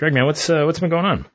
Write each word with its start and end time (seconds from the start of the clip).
Greg, 0.00 0.14
man, 0.14 0.24
what's 0.24 0.48
uh, 0.48 0.64
what's 0.64 0.80
been 0.80 0.88
going 0.88 1.04
on? 1.04 1.26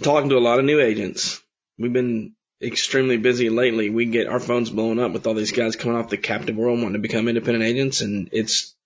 Talking 0.00 0.30
to 0.30 0.38
a 0.38 0.38
lot 0.38 0.60
of 0.60 0.64
new 0.64 0.80
agents. 0.80 1.42
We've 1.76 1.92
been 1.92 2.36
extremely 2.62 3.16
busy 3.16 3.50
lately. 3.50 3.90
We 3.90 4.06
get 4.06 4.28
our 4.28 4.38
phones 4.38 4.70
blowing 4.70 5.00
up 5.00 5.10
with 5.10 5.26
all 5.26 5.34
these 5.34 5.50
guys 5.50 5.74
coming 5.74 5.98
off 5.98 6.08
the 6.08 6.16
captive 6.16 6.54
world 6.54 6.78
wanting 6.78 6.92
to 6.92 7.00
become 7.00 7.26
independent 7.26 7.64
agents, 7.64 8.00
and 8.00 8.28
it's 8.30 8.76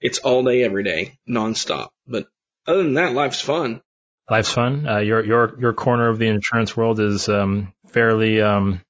it's 0.00 0.20
all 0.20 0.42
day, 0.42 0.62
every 0.62 0.84
day, 0.84 1.18
nonstop. 1.28 1.90
But 2.06 2.28
other 2.66 2.82
than 2.82 2.94
that, 2.94 3.12
life's 3.12 3.42
fun. 3.42 3.82
Life's 4.30 4.54
fun. 4.54 4.88
Uh, 4.88 4.98
your 5.00 5.22
your 5.22 5.60
your 5.60 5.72
corner 5.74 6.08
of 6.08 6.18
the 6.18 6.28
insurance 6.28 6.74
world 6.74 6.98
is 6.98 7.28
um, 7.28 7.74
fairly 7.88 8.40
um, 8.40 8.80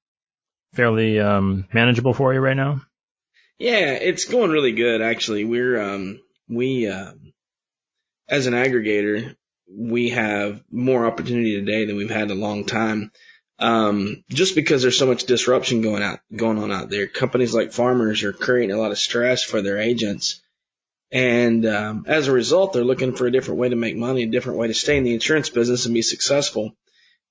fairly 0.75 1.19
um, 1.19 1.67
manageable 1.73 2.13
for 2.13 2.33
you 2.33 2.39
right 2.39 2.55
now. 2.55 2.83
Yeah, 3.59 3.95
it's 3.95 4.23
going 4.23 4.49
really 4.49 4.71
good 4.71 5.01
actually. 5.01 5.43
We're 5.43 5.77
um, 5.77 6.21
we 6.47 6.87
uh, 6.87 7.11
as 8.29 8.47
an 8.47 8.53
aggregator, 8.53 9.35
we 9.69 10.09
have 10.09 10.63
more 10.71 11.05
opportunity 11.05 11.55
today 11.55 11.85
than 11.85 11.95
we've 11.95 12.09
had 12.09 12.31
in 12.31 12.37
a 12.37 12.41
long 12.41 12.65
time. 12.65 13.11
Um, 13.59 14.23
just 14.29 14.55
because 14.55 14.81
there's 14.81 14.97
so 14.97 15.07
much 15.07 15.23
disruption 15.23 15.81
going 15.81 16.03
out, 16.03 16.19
going 16.35 16.59
on 16.59 16.71
out 16.71 16.89
there. 16.89 17.07
Companies 17.07 17.53
like 17.53 17.73
farmers 17.73 18.23
are 18.23 18.33
creating 18.33 18.75
a 18.75 18.79
lot 18.79 18.91
of 18.91 18.99
stress 18.99 19.43
for 19.43 19.61
their 19.61 19.79
agents. 19.79 20.41
And, 21.11 21.65
um, 21.65 22.05
as 22.07 22.27
a 22.27 22.33
result, 22.33 22.73
they're 22.73 22.83
looking 22.83 23.15
for 23.15 23.25
a 23.25 23.31
different 23.31 23.59
way 23.59 23.69
to 23.69 23.75
make 23.75 23.95
money, 23.95 24.23
a 24.23 24.27
different 24.27 24.59
way 24.59 24.67
to 24.67 24.73
stay 24.73 24.97
in 24.97 25.03
the 25.03 25.13
insurance 25.13 25.49
business 25.49 25.85
and 25.85 25.93
be 25.93 26.01
successful. 26.01 26.75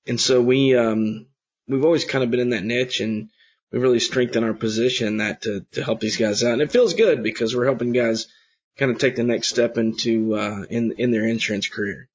And 0.05 0.19
so 0.19 0.41
we, 0.41 0.75
um, 0.75 1.27
we've 1.67 1.85
always 1.85 2.03
kind 2.03 2.23
of 2.23 2.31
been 2.31 2.39
in 2.39 2.49
that 2.49 2.63
niche 2.63 2.99
and 2.99 3.29
we 3.71 3.79
really 3.79 3.99
strengthened 3.99 4.45
our 4.45 4.53
position 4.53 5.17
that 5.17 5.43
to, 5.43 5.65
to 5.73 5.83
help 5.83 5.99
these 5.99 6.17
guys 6.17 6.43
out. 6.43 6.53
And 6.53 6.61
it 6.61 6.71
feels 6.71 6.93
good 6.93 7.23
because 7.23 7.55
we're 7.55 7.65
helping 7.65 7.93
guys 7.93 8.27
kind 8.77 8.91
of 8.91 8.97
take 8.97 9.15
the 9.15 9.23
next 9.23 9.49
step 9.49 9.77
into, 9.77 10.35
uh, 10.35 10.63
in, 10.69 10.93
in 10.97 11.11
their 11.11 11.27
insurance 11.27 11.67
career. 11.67 12.09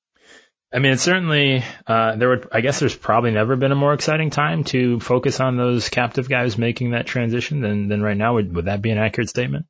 I 0.74 0.78
mean, 0.78 0.92
it's 0.92 1.02
certainly, 1.02 1.62
uh, 1.86 2.16
there 2.16 2.30
would, 2.30 2.48
I 2.50 2.62
guess 2.62 2.80
there's 2.80 2.96
probably 2.96 3.30
never 3.30 3.56
been 3.56 3.72
a 3.72 3.76
more 3.76 3.92
exciting 3.92 4.30
time 4.30 4.64
to 4.64 5.00
focus 5.00 5.38
on 5.38 5.58
those 5.58 5.90
captive 5.90 6.30
guys 6.30 6.56
making 6.56 6.92
that 6.92 7.06
transition 7.06 7.60
than, 7.60 7.88
than 7.88 8.00
right 8.00 8.16
now. 8.16 8.34
Would, 8.34 8.54
would 8.54 8.64
that 8.64 8.80
be 8.80 8.90
an 8.90 8.96
accurate 8.96 9.28
statement? 9.28 9.66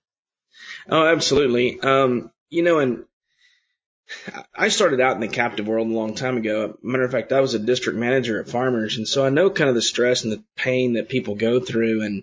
Oh, 0.88 1.04
absolutely. 1.04 1.80
Um, 1.80 2.30
you 2.50 2.62
know, 2.62 2.78
and 2.78 3.04
I 4.54 4.68
started 4.68 5.00
out 5.00 5.16
in 5.16 5.20
the 5.20 5.28
captive 5.28 5.66
world 5.66 5.88
a 5.88 5.92
long 5.92 6.14
time 6.14 6.36
ago. 6.36 6.78
Matter 6.82 7.04
of 7.04 7.10
fact, 7.10 7.32
I 7.32 7.40
was 7.40 7.54
a 7.54 7.58
district 7.58 7.98
manager 7.98 8.40
at 8.40 8.48
Farmers. 8.48 8.96
And 8.96 9.08
so 9.08 9.26
I 9.26 9.30
know 9.30 9.50
kind 9.50 9.70
of 9.70 9.74
the 9.74 9.82
stress 9.82 10.22
and 10.22 10.32
the 10.32 10.44
pain 10.54 10.92
that 10.92 11.08
people 11.08 11.34
go 11.34 11.58
through. 11.58 12.02
And, 12.02 12.22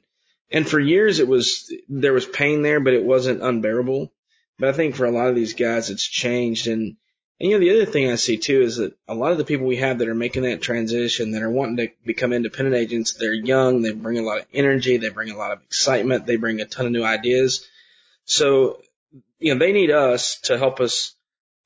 and 0.51 0.65
for 0.65 0.79
years 0.79 1.19
it 1.19 1.27
was, 1.27 1.69
there 1.89 2.13
was 2.13 2.25
pain 2.25 2.61
there, 2.61 2.79
but 2.79 2.93
it 2.93 3.03
wasn't 3.03 3.43
unbearable. 3.43 4.13
But 4.57 4.69
I 4.69 4.71
think 4.71 4.95
for 4.95 5.05
a 5.05 5.11
lot 5.11 5.27
of 5.27 5.35
these 5.35 5.53
guys, 5.53 5.89
it's 5.89 6.07
changed. 6.07 6.67
And, 6.67 6.95
and 7.39 7.49
you 7.49 7.55
know, 7.55 7.59
the 7.59 7.71
other 7.71 7.89
thing 7.89 8.11
I 8.11 8.15
see 8.15 8.37
too 8.37 8.61
is 8.61 8.77
that 8.77 8.97
a 9.07 9.15
lot 9.15 9.31
of 9.31 9.37
the 9.37 9.45
people 9.45 9.65
we 9.65 9.77
have 9.77 9.99
that 9.99 10.09
are 10.09 10.15
making 10.15 10.43
that 10.43 10.61
transition, 10.61 11.31
that 11.31 11.41
are 11.41 11.49
wanting 11.49 11.77
to 11.77 11.89
become 12.05 12.33
independent 12.33 12.75
agents, 12.75 13.13
they're 13.13 13.33
young, 13.33 13.81
they 13.81 13.91
bring 13.91 14.19
a 14.19 14.23
lot 14.23 14.39
of 14.39 14.45
energy, 14.53 14.97
they 14.97 15.09
bring 15.09 15.31
a 15.31 15.37
lot 15.37 15.51
of 15.51 15.61
excitement, 15.63 16.25
they 16.25 16.35
bring 16.35 16.59
a 16.59 16.65
ton 16.65 16.85
of 16.85 16.91
new 16.91 17.03
ideas. 17.03 17.65
So, 18.25 18.81
you 19.39 19.53
know, 19.53 19.59
they 19.59 19.71
need 19.71 19.89
us 19.89 20.41
to 20.43 20.57
help 20.57 20.81
us 20.81 21.15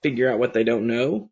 figure 0.04 0.32
out 0.32 0.38
what 0.38 0.54
they 0.54 0.64
don't 0.64 0.86
know. 0.86 1.32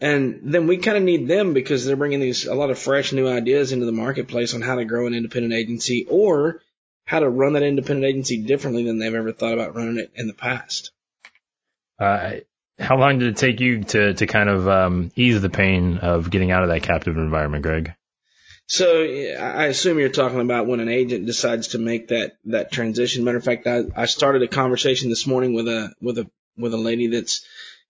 And 0.00 0.40
then 0.42 0.66
we 0.66 0.78
kind 0.78 0.96
of 0.96 1.02
need 1.02 1.28
them 1.28 1.52
because 1.52 1.84
they're 1.84 1.94
bringing 1.94 2.20
these, 2.20 2.46
a 2.46 2.54
lot 2.54 2.70
of 2.70 2.78
fresh 2.78 3.12
new 3.12 3.28
ideas 3.28 3.72
into 3.72 3.86
the 3.86 3.92
marketplace 3.92 4.54
on 4.54 4.62
how 4.62 4.76
to 4.76 4.84
grow 4.86 5.06
an 5.06 5.14
independent 5.14 5.52
agency 5.52 6.06
or 6.08 6.62
how 7.04 7.20
to 7.20 7.28
run 7.28 7.52
that 7.52 7.62
independent 7.62 8.06
agency 8.06 8.42
differently 8.42 8.84
than 8.84 8.98
they've 8.98 9.14
ever 9.14 9.32
thought 9.32 9.52
about 9.52 9.76
running 9.76 9.98
it 9.98 10.10
in 10.14 10.26
the 10.26 10.34
past. 10.34 10.90
Uh, 11.98 12.36
how 12.78 12.96
long 12.96 13.18
did 13.18 13.28
it 13.28 13.36
take 13.36 13.60
you 13.60 13.84
to 13.84 14.14
to 14.14 14.26
kind 14.26 14.48
of 14.48 14.68
um, 14.68 15.10
ease 15.16 15.40
the 15.40 15.50
pain 15.50 15.98
of 15.98 16.30
getting 16.30 16.50
out 16.50 16.62
of 16.62 16.68
that 16.70 16.82
captive 16.82 17.16
environment, 17.16 17.62
Greg? 17.62 17.94
So 18.66 19.02
I 19.02 19.66
assume 19.66 19.98
you're 19.98 20.08
talking 20.08 20.40
about 20.40 20.66
when 20.66 20.80
an 20.80 20.88
agent 20.88 21.26
decides 21.26 21.68
to 21.68 21.78
make 21.78 22.08
that 22.08 22.36
that 22.46 22.72
transition. 22.72 23.24
Matter 23.24 23.36
of 23.36 23.44
fact, 23.44 23.66
I, 23.66 23.84
I 23.94 24.06
started 24.06 24.42
a 24.42 24.48
conversation 24.48 25.10
this 25.10 25.26
morning 25.26 25.52
with 25.52 25.68
a 25.68 25.92
with 26.00 26.18
a 26.18 26.30
with 26.56 26.72
a 26.72 26.78
lady 26.78 27.08
that's 27.08 27.44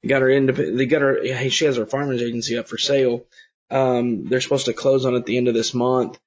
got 0.07 0.23
her 0.23 0.31
independent. 0.31 0.77
They 0.77 0.87
got 0.87 1.03
her. 1.03 1.49
She 1.49 1.65
has 1.65 1.77
her 1.77 1.87
farmers 1.87 2.23
agency 2.23 2.59
up 2.59 2.69
for 2.69 2.79
sale. 2.79 3.25
Um, 3.71 4.27
they're 4.27 4.41
supposed 4.41 4.67
to 4.67 4.73
close 4.73 5.07
on 5.07 5.15
at 5.15 5.27
the 5.27 5.37
end 5.37 5.49
of 5.49 5.55
this 5.55 5.75
month, 5.75 6.19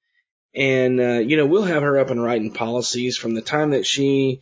and 0.55 0.99
uh, 0.99 1.19
you 1.19 1.37
know 1.37 1.45
we'll 1.45 1.63
have 1.63 1.83
her 1.83 1.99
up 1.99 2.09
and 2.09 2.23
writing 2.23 2.53
policies 2.53 3.17
from 3.17 3.33
the 3.33 3.41
time 3.41 3.71
that 3.71 3.85
she 3.85 4.41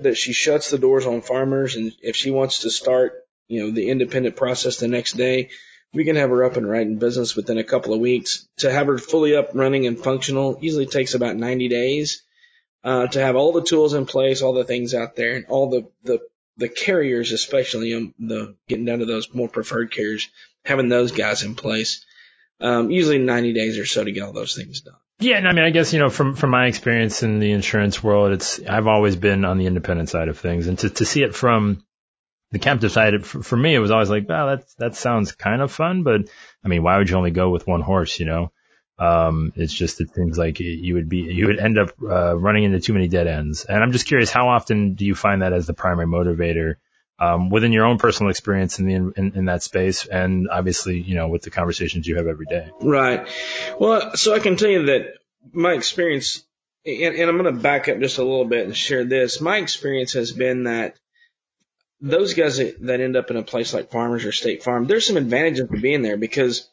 that 0.00 0.16
she 0.16 0.32
shuts 0.32 0.70
the 0.70 0.78
doors 0.78 1.06
on 1.06 1.22
farmers, 1.22 1.76
and 1.76 1.92
if 2.02 2.16
she 2.16 2.30
wants 2.30 2.60
to 2.60 2.70
start 2.70 3.22
you 3.48 3.60
know, 3.60 3.70
the 3.70 3.90
independent 3.90 4.36
process 4.36 4.78
the 4.78 4.88
next 4.88 5.12
day, 5.12 5.50
we 5.92 6.04
can 6.04 6.16
have 6.16 6.30
her 6.30 6.44
up 6.44 6.56
and 6.56 6.68
running 6.68 6.98
business 6.98 7.36
within 7.36 7.58
a 7.58 7.64
couple 7.64 7.92
of 7.92 8.00
weeks. 8.00 8.48
To 8.58 8.72
have 8.72 8.86
her 8.86 8.98
fully 8.98 9.36
up 9.36 9.50
running 9.52 9.86
and 9.86 9.98
functional 9.98 10.58
usually 10.60 10.86
takes 10.86 11.14
about 11.14 11.36
90 11.36 11.68
days. 11.68 12.22
Uh, 12.84 13.06
to 13.06 13.20
have 13.20 13.36
all 13.36 13.52
the 13.52 13.62
tools 13.62 13.94
in 13.94 14.06
place, 14.06 14.42
all 14.42 14.54
the 14.54 14.64
things 14.64 14.92
out 14.94 15.14
there, 15.14 15.36
and 15.36 15.46
all 15.46 15.70
the 15.70 15.88
the 16.02 16.18
the 16.56 16.68
carriers, 16.68 17.30
especially 17.30 17.94
um, 17.94 18.12
the 18.18 18.56
getting 18.68 18.84
down 18.84 18.98
to 18.98 19.04
those 19.04 19.32
more 19.32 19.48
preferred 19.48 19.92
carriers, 19.92 20.28
having 20.64 20.88
those 20.88 21.12
guys 21.12 21.44
in 21.44 21.54
place. 21.54 22.04
Um, 22.60 22.90
usually 22.90 23.18
90 23.18 23.52
days 23.52 23.78
or 23.78 23.86
so 23.86 24.02
to 24.02 24.12
get 24.12 24.22
all 24.22 24.32
those 24.32 24.56
things 24.56 24.80
done. 24.80 24.96
Yeah, 25.20 25.36
and 25.38 25.48
I 25.48 25.52
mean, 25.52 25.64
I 25.64 25.70
guess 25.70 25.92
you 25.92 25.98
know, 26.00 26.10
from 26.10 26.34
from 26.34 26.50
my 26.50 26.66
experience 26.66 27.22
in 27.22 27.38
the 27.38 27.52
insurance 27.52 28.02
world, 28.02 28.32
it's 28.32 28.60
I've 28.60 28.86
always 28.88 29.16
been 29.16 29.44
on 29.44 29.58
the 29.58 29.66
independent 29.66 30.08
side 30.08 30.28
of 30.28 30.38
things, 30.38 30.66
and 30.66 30.78
to 30.80 30.90
to 30.90 31.04
see 31.04 31.22
it 31.22 31.34
from 31.34 31.84
the 32.50 32.58
captive 32.58 32.92
side, 32.92 33.24
for, 33.24 33.42
for 33.42 33.56
me, 33.56 33.74
it 33.74 33.78
was 33.80 33.90
always 33.90 34.10
like, 34.10 34.28
well, 34.28 34.48
that 34.48 34.64
that 34.78 34.96
sounds 34.96 35.32
kind 35.32 35.62
of 35.62 35.72
fun, 35.72 36.02
but 36.02 36.22
I 36.64 36.68
mean, 36.68 36.82
why 36.82 36.98
would 36.98 37.10
you 37.10 37.16
only 37.16 37.30
go 37.30 37.50
with 37.50 37.66
one 37.66 37.80
horse, 37.80 38.20
you 38.20 38.26
know? 38.26 38.52
Um, 38.98 39.52
it's 39.56 39.72
just, 39.72 40.00
it 40.00 40.14
seems 40.14 40.38
like 40.38 40.60
you 40.60 40.94
would 40.94 41.08
be, 41.08 41.18
you 41.20 41.46
would 41.46 41.58
end 41.58 41.78
up, 41.78 41.90
uh, 42.02 42.38
running 42.38 42.64
into 42.64 42.78
too 42.78 42.92
many 42.92 43.08
dead 43.08 43.26
ends. 43.26 43.64
And 43.64 43.82
I'm 43.82 43.90
just 43.90 44.06
curious, 44.06 44.30
how 44.30 44.48
often 44.50 44.94
do 44.94 45.06
you 45.06 45.14
find 45.14 45.42
that 45.42 45.52
as 45.52 45.66
the 45.66 45.72
primary 45.74 46.06
motivator, 46.06 46.76
um, 47.22 47.50
within 47.50 47.72
your 47.72 47.84
own 47.84 47.98
personal 47.98 48.30
experience 48.30 48.78
in 48.80 48.86
the, 48.86 48.94
in, 48.94 49.32
in 49.36 49.44
that 49.44 49.62
space? 49.62 50.06
And 50.06 50.48
obviously, 50.50 51.00
you 51.00 51.14
know, 51.14 51.28
with 51.28 51.42
the 51.42 51.50
conversations 51.50 52.06
you 52.06 52.16
have 52.16 52.26
every 52.26 52.46
day. 52.46 52.68
Right. 52.80 53.28
Well, 53.78 54.16
so 54.16 54.34
I 54.34 54.40
can 54.40 54.56
tell 54.56 54.70
you 54.70 54.86
that 54.86 55.14
my 55.52 55.72
experience, 55.72 56.44
and, 56.84 57.14
and 57.14 57.30
I'm 57.30 57.38
going 57.38 57.54
to 57.54 57.60
back 57.60 57.88
up 57.88 58.00
just 58.00 58.18
a 58.18 58.24
little 58.24 58.44
bit 58.44 58.66
and 58.66 58.76
share 58.76 59.04
this. 59.04 59.40
My 59.40 59.58
experience 59.58 60.14
has 60.14 60.32
been 60.32 60.64
that 60.64 60.96
those 62.00 62.34
guys 62.34 62.56
that, 62.58 63.00
end 63.00 63.16
up 63.16 63.30
in 63.30 63.36
a 63.36 63.44
place 63.44 63.72
like 63.72 63.92
Farmers 63.92 64.24
or 64.24 64.32
State 64.32 64.64
Farm, 64.64 64.86
there's 64.86 65.06
some 65.06 65.16
advantages 65.16 65.68
to 65.70 65.80
being 65.80 66.02
there 66.02 66.16
because 66.16 66.68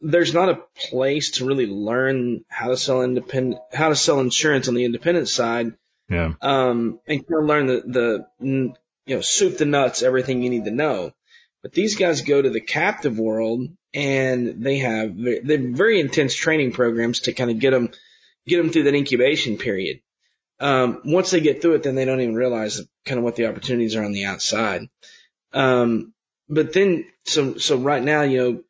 there's 0.00 0.34
not 0.34 0.48
a 0.48 0.62
place 0.90 1.32
to 1.32 1.46
really 1.46 1.66
learn 1.66 2.44
how 2.48 2.68
to 2.68 2.76
sell 2.76 3.02
independent, 3.02 3.60
how 3.72 3.88
to 3.88 3.96
sell 3.96 4.18
insurance 4.18 4.66
on 4.66 4.74
the 4.74 4.84
independent 4.84 5.28
side. 5.28 5.74
Yeah. 6.10 6.32
Um, 6.40 6.98
and 7.06 7.26
kind 7.26 7.42
of 7.42 7.46
learn 7.46 7.66
the, 7.66 8.26
the, 8.40 8.74
you 9.08 9.16
know, 9.16 9.22
soup 9.22 9.58
the 9.58 9.64
nuts, 9.64 10.02
everything 10.02 10.42
you 10.42 10.50
need 10.50 10.66
to 10.66 10.70
know. 10.70 11.12
But 11.62 11.72
these 11.72 11.96
guys 11.96 12.22
go 12.22 12.40
to 12.40 12.50
the 12.50 12.60
captive 12.60 13.18
world 13.18 13.68
and 13.92 14.62
they 14.62 14.78
have, 14.78 15.16
they 15.16 15.56
very 15.56 15.98
intense 15.98 16.34
training 16.34 16.72
programs 16.72 17.20
to 17.20 17.32
kind 17.32 17.50
of 17.50 17.58
get 17.58 17.72
them, 17.72 17.90
get 18.46 18.58
them 18.58 18.70
through 18.70 18.84
that 18.84 18.94
incubation 18.94 19.58
period 19.58 20.00
um, 20.60 21.00
once 21.04 21.30
they 21.30 21.40
get 21.40 21.62
through 21.62 21.74
it, 21.74 21.82
then 21.82 21.94
they 21.94 22.04
don't 22.04 22.20
even 22.20 22.34
realize 22.34 22.80
kind 23.04 23.18
of 23.18 23.24
what 23.24 23.36
the 23.36 23.46
opportunities 23.46 23.94
are 23.96 24.04
on 24.04 24.12
the 24.12 24.24
outside. 24.24 24.88
Um, 25.52 26.12
but 26.48 26.72
then, 26.72 27.06
so, 27.24 27.58
so 27.58 27.76
right 27.76 28.02
now, 28.02 28.22
you 28.22 28.38
know, 28.38 28.60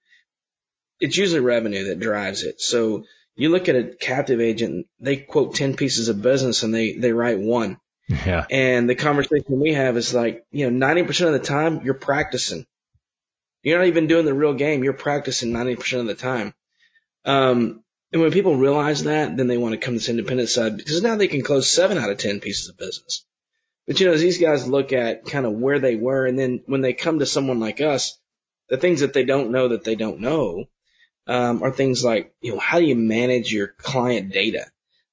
it's 1.00 1.16
usually 1.16 1.41
revenue 1.41 1.84
that 1.84 2.00
drives 2.00 2.43
it. 2.43 2.60
So 2.60 3.05
you 3.37 3.50
look 3.50 3.69
at 3.69 3.76
a 3.76 3.84
captive 3.84 4.41
agent, 4.41 4.87
they 5.00 5.16
quote 5.16 5.55
10 5.55 5.76
pieces 5.76 6.09
of 6.09 6.20
business 6.20 6.62
and 6.62 6.75
they, 6.75 6.94
they 6.94 7.12
write 7.12 7.38
one. 7.38 7.78
Yeah. 8.08 8.46
And 8.50 8.88
the 8.88 8.94
conversation 8.94 9.60
we 9.60 9.74
have 9.74 9.96
is 9.96 10.14
like, 10.14 10.44
you 10.50 10.70
know, 10.70 10.86
90% 10.86 11.26
of 11.26 11.32
the 11.34 11.38
time 11.38 11.82
you're 11.84 11.94
practicing. 11.94 12.66
You're 13.62 13.78
not 13.78 13.88
even 13.88 14.06
doing 14.06 14.24
the 14.24 14.34
real 14.34 14.54
game. 14.54 14.82
You're 14.82 14.94
practicing 14.94 15.52
90% 15.52 16.00
of 16.00 16.06
the 16.06 16.14
time. 16.14 16.55
Um, 17.25 17.84
and 18.12 18.22
when 18.22 18.31
people 18.31 18.56
realize 18.56 19.05
that, 19.05 19.37
then 19.37 19.46
they 19.46 19.58
want 19.58 19.72
to 19.75 19.78
come 19.78 19.94
to 19.94 19.99
this 19.99 20.08
independent 20.08 20.49
side 20.49 20.76
because 20.78 21.02
now 21.02 21.16
they 21.16 21.28
can 21.28 21.43
close 21.43 21.70
seven 21.70 21.99
out 21.99 22.10
of 22.10 22.19
10 22.19 22.40
pieces 22.40 22.69
of 22.69 22.78
business. 22.78 23.26
But 23.87 24.00
you 24.00 24.06
know, 24.06 24.12
as 24.12 24.20
these 24.20 24.38
guys 24.38 24.66
look 24.66 24.93
at 24.93 25.26
kind 25.26 25.44
of 25.44 25.52
where 25.52 25.78
they 25.78 25.96
were 25.96 26.26
and 26.26 26.38
then 26.38 26.62
when 26.66 26.81
they 26.81 26.94
come 26.94 27.19
to 27.19 27.26
someone 27.26 27.61
like 27.61 27.81
us, 27.81 28.19
the 28.69 28.76
things 28.78 29.00
that 29.00 29.12
they 29.12 29.25
don't 29.25 29.50
know 29.50 29.69
that 29.69 29.84
they 29.84 29.94
don't 29.94 30.20
know, 30.20 30.64
um, 31.26 31.62
are 31.62 31.70
things 31.70 32.02
like, 32.02 32.34
you 32.40 32.52
know, 32.52 32.58
how 32.58 32.78
do 32.78 32.87
you 32.87 32.96
manage 32.96 33.52
your 33.52 33.69
client 33.69 34.32
data? 34.32 34.66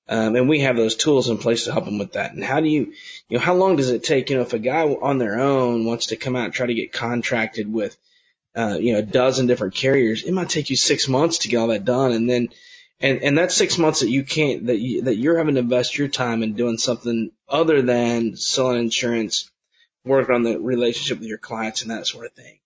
Um, 0.08 0.36
and 0.36 0.48
we 0.48 0.60
have 0.60 0.76
those 0.76 0.96
tools 0.96 1.30
in 1.30 1.40
place 1.40 1.66
to 1.66 1.72
help 1.72 1.86
them 1.86 1.98
with 1.98 2.14
that. 2.14 2.34
And 2.34 2.44
how 2.44 2.60
do 2.60 2.68
you, 2.68 2.94
you 3.28 3.38
know, 3.38 3.40
how 3.40 3.56
long 3.56 3.76
does 3.76 3.90
it 3.90 4.04
take, 4.04 4.30
you 4.30 4.36
know, 4.36 4.44
if 4.44 4.54
a 4.54 4.60
guy 4.60 4.84
on 4.84 5.18
their 5.18 5.40
own 5.40 5.86
wants 5.86 6.08
to 6.08 6.16
come 6.16 6.36
out 6.36 6.46
and 6.46 6.54
try 6.54 6.68
to 6.68 6.74
get 6.76 6.94
contracted 6.94 7.72
with, 7.72 7.98
uh, 8.56 8.78
you 8.80 8.94
know, 8.94 9.00
a 9.00 9.04
dozen 9.04 9.48
different 9.48 9.74
carriers, 9.74 10.24
it 10.24 10.32
might 10.32 10.50
take 10.50 10.70
you 10.70 10.76
six 10.76 11.08
months 11.08 11.40
to 11.40 11.48
get 11.48 11.58
all 11.58 11.68
that 11.68 11.86
done. 11.86 12.12
And 12.12 12.30
then, 12.30 12.50
and 13.00 13.24
and 13.24 13.38
that's 13.38 13.56
six 13.56 13.78
months 13.78 14.02
that 14.02 14.10
you 14.10 14.24
can't 14.24 14.68
that 14.68 14.78
you, 14.78 15.02
that 15.04 15.16
you're 15.16 15.38
having 15.38 15.56
to 15.56 15.62
invest 15.62 15.98
your 15.98 16.08
time 16.08 16.44
in 16.44 16.54
doing 16.54 16.78
something 16.78 17.32
other 17.50 17.82
than 17.82 18.38
selling 18.38 18.80
insurance, 18.80 19.50
working 20.06 20.36
on 20.36 20.44
the 20.44 20.60
relationship 20.60 21.20
with 21.20 21.28
your 21.28 21.40
clients 21.40 21.82
and 21.82 21.92
that 21.92 22.08
sort 22.08 22.28
of 22.28 22.34
thing. 22.34 22.60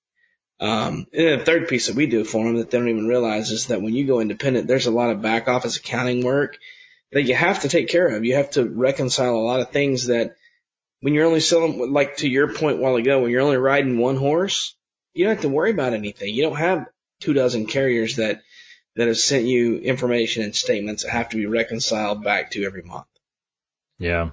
Um, 0.59 1.07
and 1.13 1.39
the 1.39 1.45
third 1.45 1.69
piece 1.69 1.87
that 1.87 1.95
we 1.95 2.05
do 2.05 2.25
for 2.25 2.43
them 2.43 2.57
that 2.57 2.69
they 2.69 2.77
don't 2.77 2.89
even 2.89 3.07
realize 3.07 3.49
is 3.49 3.67
that 3.67 3.81
when 3.81 3.95
you 3.95 4.05
go 4.05 4.19
independent, 4.19 4.67
there's 4.67 4.87
a 4.87 4.91
lot 4.91 5.09
of 5.09 5.21
back 5.21 5.47
office 5.47 5.77
accounting 5.77 6.23
work 6.23 6.57
that 7.11 7.23
you 7.23 7.35
have 7.35 7.61
to 7.61 7.69
take 7.69 7.89
care 7.89 8.07
of. 8.07 8.23
You 8.23 8.35
have 8.35 8.51
to 8.51 8.65
reconcile 8.65 9.35
a 9.35 9.37
lot 9.37 9.61
of 9.61 9.71
things 9.71 10.07
that 10.07 10.35
when 11.01 11.13
you're 11.13 11.25
only 11.25 11.39
selling, 11.39 11.91
like 11.91 12.17
to 12.17 12.29
your 12.29 12.53
point 12.53 12.77
a 12.77 12.81
while 12.81 12.95
ago, 12.95 13.21
when 13.21 13.31
you're 13.31 13.41
only 13.41 13.57
riding 13.57 13.97
one 13.97 14.17
horse, 14.17 14.75
you 15.13 15.25
don't 15.25 15.35
have 15.35 15.41
to 15.41 15.49
worry 15.49 15.71
about 15.71 15.93
anything. 15.93 16.33
You 16.33 16.43
don't 16.43 16.57
have 16.57 16.85
two 17.19 17.33
dozen 17.33 17.65
carriers 17.65 18.17
that, 18.17 18.41
that 18.95 19.07
have 19.07 19.17
sent 19.17 19.45
you 19.45 19.77
information 19.77 20.43
and 20.43 20.55
statements 20.55 21.03
that 21.03 21.11
have 21.11 21.29
to 21.29 21.37
be 21.37 21.45
reconciled 21.45 22.23
back 22.23 22.51
to 22.51 22.63
every 22.63 22.83
month. 22.83 23.07
Yeah. 23.97 24.31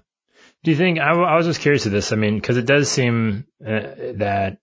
Do 0.65 0.71
you 0.71 0.77
think, 0.77 0.99
I, 0.99 1.13
I 1.13 1.37
was 1.37 1.47
just 1.47 1.61
curious 1.61 1.87
of 1.87 1.93
this. 1.93 2.13
I 2.13 2.17
mean, 2.17 2.41
cause 2.41 2.57
it 2.57 2.67
does 2.67 2.91
seem 2.91 3.47
uh, 3.65 3.81
that 4.15 4.59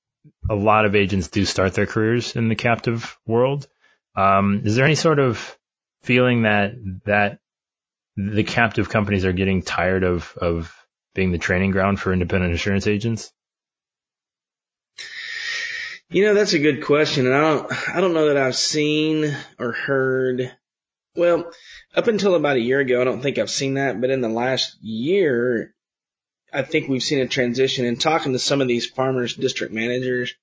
a 0.50 0.56
lot 0.56 0.86
of 0.86 0.96
agents 0.96 1.30
do 1.30 1.46
start 1.46 1.74
their 1.74 1.86
careers 1.86 2.36
in 2.36 2.50
the 2.50 2.56
captive 2.56 3.18
world. 3.26 3.68
Um, 4.16 4.62
is 4.66 4.76
there 4.76 4.86
any 4.86 4.96
sort 4.96 5.20
of 5.20 5.58
feeling 6.04 6.44
that, 6.44 6.74
that 7.06 7.40
the 8.16 8.44
captive 8.44 8.90
companies 8.90 9.26
are 9.26 9.34
getting 9.34 9.62
tired 9.62 10.04
of, 10.04 10.34
of 10.38 10.76
being 11.16 11.32
the 11.32 11.38
training 11.38 11.72
ground 11.72 12.00
for 12.00 12.14
independent 12.14 12.52
insurance 12.52 12.88
agents? 12.88 13.32
You 16.10 16.26
know, 16.26 16.34
that's 16.36 16.54
a 16.54 16.60
good 16.60 16.84
question. 16.84 17.26
And 17.26 17.36
I 17.36 17.42
don't, 17.42 17.90
I 17.96 18.02
don't 18.02 18.14
know 18.14 18.28
that 18.28 18.38
I've 18.38 18.56
seen 18.56 19.36
or 19.58 19.72
heard. 19.72 20.52
Well, 21.16 21.52
up 21.96 22.08
until 22.08 22.36
about 22.36 22.58
a 22.58 22.62
year 22.62 22.80
ago, 22.80 23.02
I 23.02 23.04
don't 23.04 23.22
think 23.22 23.40
I've 23.40 23.50
seen 23.50 23.76
that. 23.76 24.00
But 24.00 24.12
in 24.12 24.22
the 24.22 24.30
last 24.30 24.78
year, 24.82 25.74
I 26.54 26.62
think 26.62 26.88
we've 26.88 27.02
seen 27.02 27.20
a 27.20 27.28
transition 27.28 27.86
in 27.86 27.98
talking 27.98 28.34
to 28.34 28.40
some 28.40 28.62
of 28.62 28.68
these 28.68 28.86
farmers 28.86 29.36
district 29.36 29.74
managers 29.74 30.36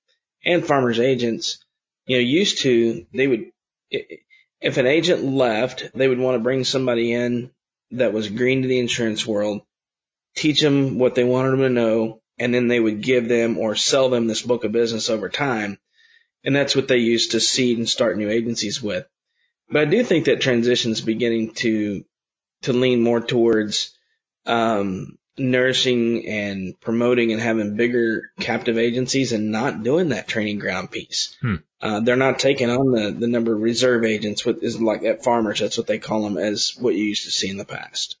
and 0.43 0.65
farmers 0.65 0.99
agents. 0.99 1.63
You 2.05 2.17
know, 2.17 2.21
used 2.21 2.59
to, 2.59 3.05
they 3.13 3.27
would, 3.27 3.51
if 3.89 4.77
an 4.77 4.87
agent 4.87 5.23
left, 5.23 5.91
they 5.95 6.07
would 6.09 6.19
want 6.19 6.35
to 6.35 6.43
bring 6.43 6.65
somebody 6.65 7.13
in 7.13 7.51
that 7.91 8.13
was 8.13 8.29
green 8.29 8.61
to 8.61 8.67
the 8.67 8.79
insurance 8.79 9.25
world, 9.25 9.61
teach 10.35 10.61
them 10.61 10.97
what 10.97 11.15
they 11.15 11.23
wanted 11.23 11.51
them 11.51 11.59
to 11.61 11.69
know, 11.69 12.21
and 12.37 12.53
then 12.53 12.67
they 12.67 12.79
would 12.79 13.01
give 13.01 13.27
them 13.27 13.57
or 13.57 13.75
sell 13.75 14.09
them 14.09 14.27
this 14.27 14.41
book 14.41 14.63
of 14.63 14.71
business 14.71 15.09
over 15.09 15.29
time. 15.29 15.77
And 16.43 16.55
that's 16.55 16.75
what 16.75 16.87
they 16.87 16.97
used 16.97 17.31
to 17.31 17.39
seed 17.39 17.77
and 17.77 17.87
start 17.87 18.17
new 18.17 18.29
agencies 18.29 18.81
with. 18.81 19.05
But 19.69 19.81
I 19.81 19.85
do 19.85 20.03
think 20.03 20.25
that 20.25 20.41
transition 20.41 20.91
is 20.91 21.01
beginning 21.01 21.53
to 21.55 22.03
to 22.63 22.73
lean 22.73 23.01
more 23.01 23.21
towards 23.21 23.95
um, 24.45 25.17
nursing 25.37 26.27
and 26.27 26.79
promoting 26.79 27.31
and 27.31 27.41
having 27.41 27.75
bigger 27.75 28.31
captive 28.39 28.77
agencies 28.77 29.31
and 29.31 29.51
not 29.51 29.83
doing 29.83 30.09
that 30.09 30.27
training 30.27 30.59
ground 30.59 30.91
piece. 30.91 31.37
Hmm. 31.41 31.55
Uh, 31.81 31.99
they're 32.01 32.15
not 32.15 32.39
taking 32.39 32.69
on 32.69 32.91
the, 32.91 33.11
the 33.11 33.27
number 33.27 33.55
of 33.55 33.61
reserve 33.61 34.03
agents 34.03 34.45
with 34.45 34.61
is 34.63 34.79
like 34.79 35.03
at 35.03 35.23
farmers. 35.23 35.59
That's 35.59 35.77
what 35.77 35.87
they 35.87 35.99
call 35.99 36.23
them 36.23 36.37
as 36.37 36.75
what 36.79 36.95
you 36.95 37.03
used 37.03 37.25
to 37.25 37.31
see 37.31 37.49
in 37.49 37.57
the 37.57 37.65
past. 37.65 38.17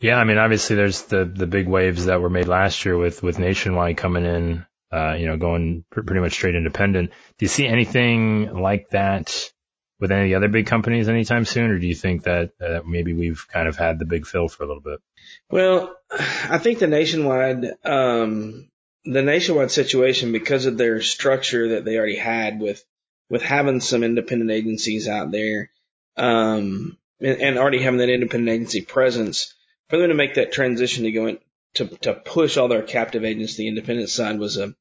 Yeah. 0.00 0.16
I 0.16 0.24
mean, 0.24 0.38
obviously 0.38 0.76
there's 0.76 1.02
the, 1.02 1.24
the 1.24 1.46
big 1.46 1.68
waves 1.68 2.06
that 2.06 2.20
were 2.20 2.30
made 2.30 2.48
last 2.48 2.84
year 2.84 2.96
with, 2.98 3.22
with 3.22 3.38
Nationwide 3.38 3.96
coming 3.96 4.26
in, 4.26 4.66
uh, 4.92 5.14
you 5.14 5.26
know, 5.26 5.36
going 5.36 5.84
pr- 5.90 6.02
pretty 6.02 6.20
much 6.20 6.32
straight 6.32 6.56
independent. 6.56 7.10
Do 7.38 7.44
you 7.44 7.48
see 7.48 7.66
anything 7.66 8.52
like 8.52 8.90
that 8.90 9.52
with 10.02 10.10
any 10.10 10.22
of 10.22 10.28
the 10.28 10.34
other 10.34 10.48
big 10.48 10.66
companies 10.66 11.08
anytime 11.08 11.44
soon, 11.44 11.70
or 11.70 11.78
do 11.78 11.86
you 11.86 11.94
think 11.94 12.24
that 12.24 12.50
uh, 12.60 12.80
maybe 12.84 13.14
we've 13.14 13.46
kind 13.48 13.68
of 13.68 13.76
had 13.76 14.00
the 14.00 14.04
big 14.04 14.26
fill 14.26 14.48
for 14.48 14.64
a 14.64 14.66
little 14.66 14.82
bit? 14.82 15.00
Well, 15.48 15.96
I 16.10 16.58
think 16.58 16.80
the 16.80 16.88
nationwide, 16.88 17.64
um, 17.84 18.68
the 19.04 19.22
nationwide 19.22 19.70
situation 19.70 20.32
because 20.32 20.66
of 20.66 20.76
their 20.76 21.00
structure 21.02 21.68
that 21.68 21.84
they 21.84 21.96
already 21.96 22.16
had 22.16 22.60
with 22.60 22.84
with 23.30 23.42
having 23.42 23.80
some 23.80 24.02
independent 24.02 24.50
agencies 24.50 25.06
out 25.06 25.30
there, 25.30 25.70
um, 26.16 26.98
and, 27.20 27.40
and 27.40 27.58
already 27.58 27.80
having 27.80 27.98
that 27.98 28.10
independent 28.10 28.50
agency 28.50 28.82
presence, 28.82 29.54
for 29.88 29.98
them 29.98 30.08
to 30.08 30.14
make 30.14 30.34
that 30.34 30.52
transition 30.52 31.04
to 31.04 31.12
go 31.12 31.26
in, 31.28 31.38
to 31.74 31.86
to 31.86 32.12
push 32.12 32.56
all 32.56 32.66
their 32.66 32.82
captive 32.82 33.24
agents 33.24 33.52
to 33.52 33.58
the 33.58 33.68
independent 33.68 34.10
side 34.10 34.40
was 34.40 34.56
a 34.56 34.74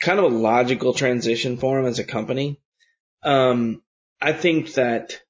kind 0.00 0.18
of 0.18 0.24
a 0.24 0.34
logical 0.34 0.94
transition 0.94 1.58
for 1.58 1.76
them 1.76 1.86
as 1.86 1.98
a 1.98 2.04
company. 2.04 2.58
Um, 3.22 3.82
I 4.20 4.32
think 4.32 4.74
that 4.74 5.20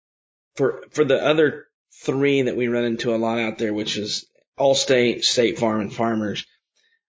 for 0.57 0.85
for 0.91 1.05
the 1.05 1.23
other 1.23 1.67
three 2.03 2.43
that 2.43 2.57
we 2.57 2.69
run 2.69 2.85
into 2.85 3.15
a 3.15 3.17
lot 3.17 3.39
out 3.39 3.59
there, 3.59 3.75
which 3.75 3.97
is 3.97 4.27
Allstate, 4.59 5.25
State 5.25 5.59
Farm, 5.59 5.81
and 5.81 5.95
Farmers, 5.95 6.47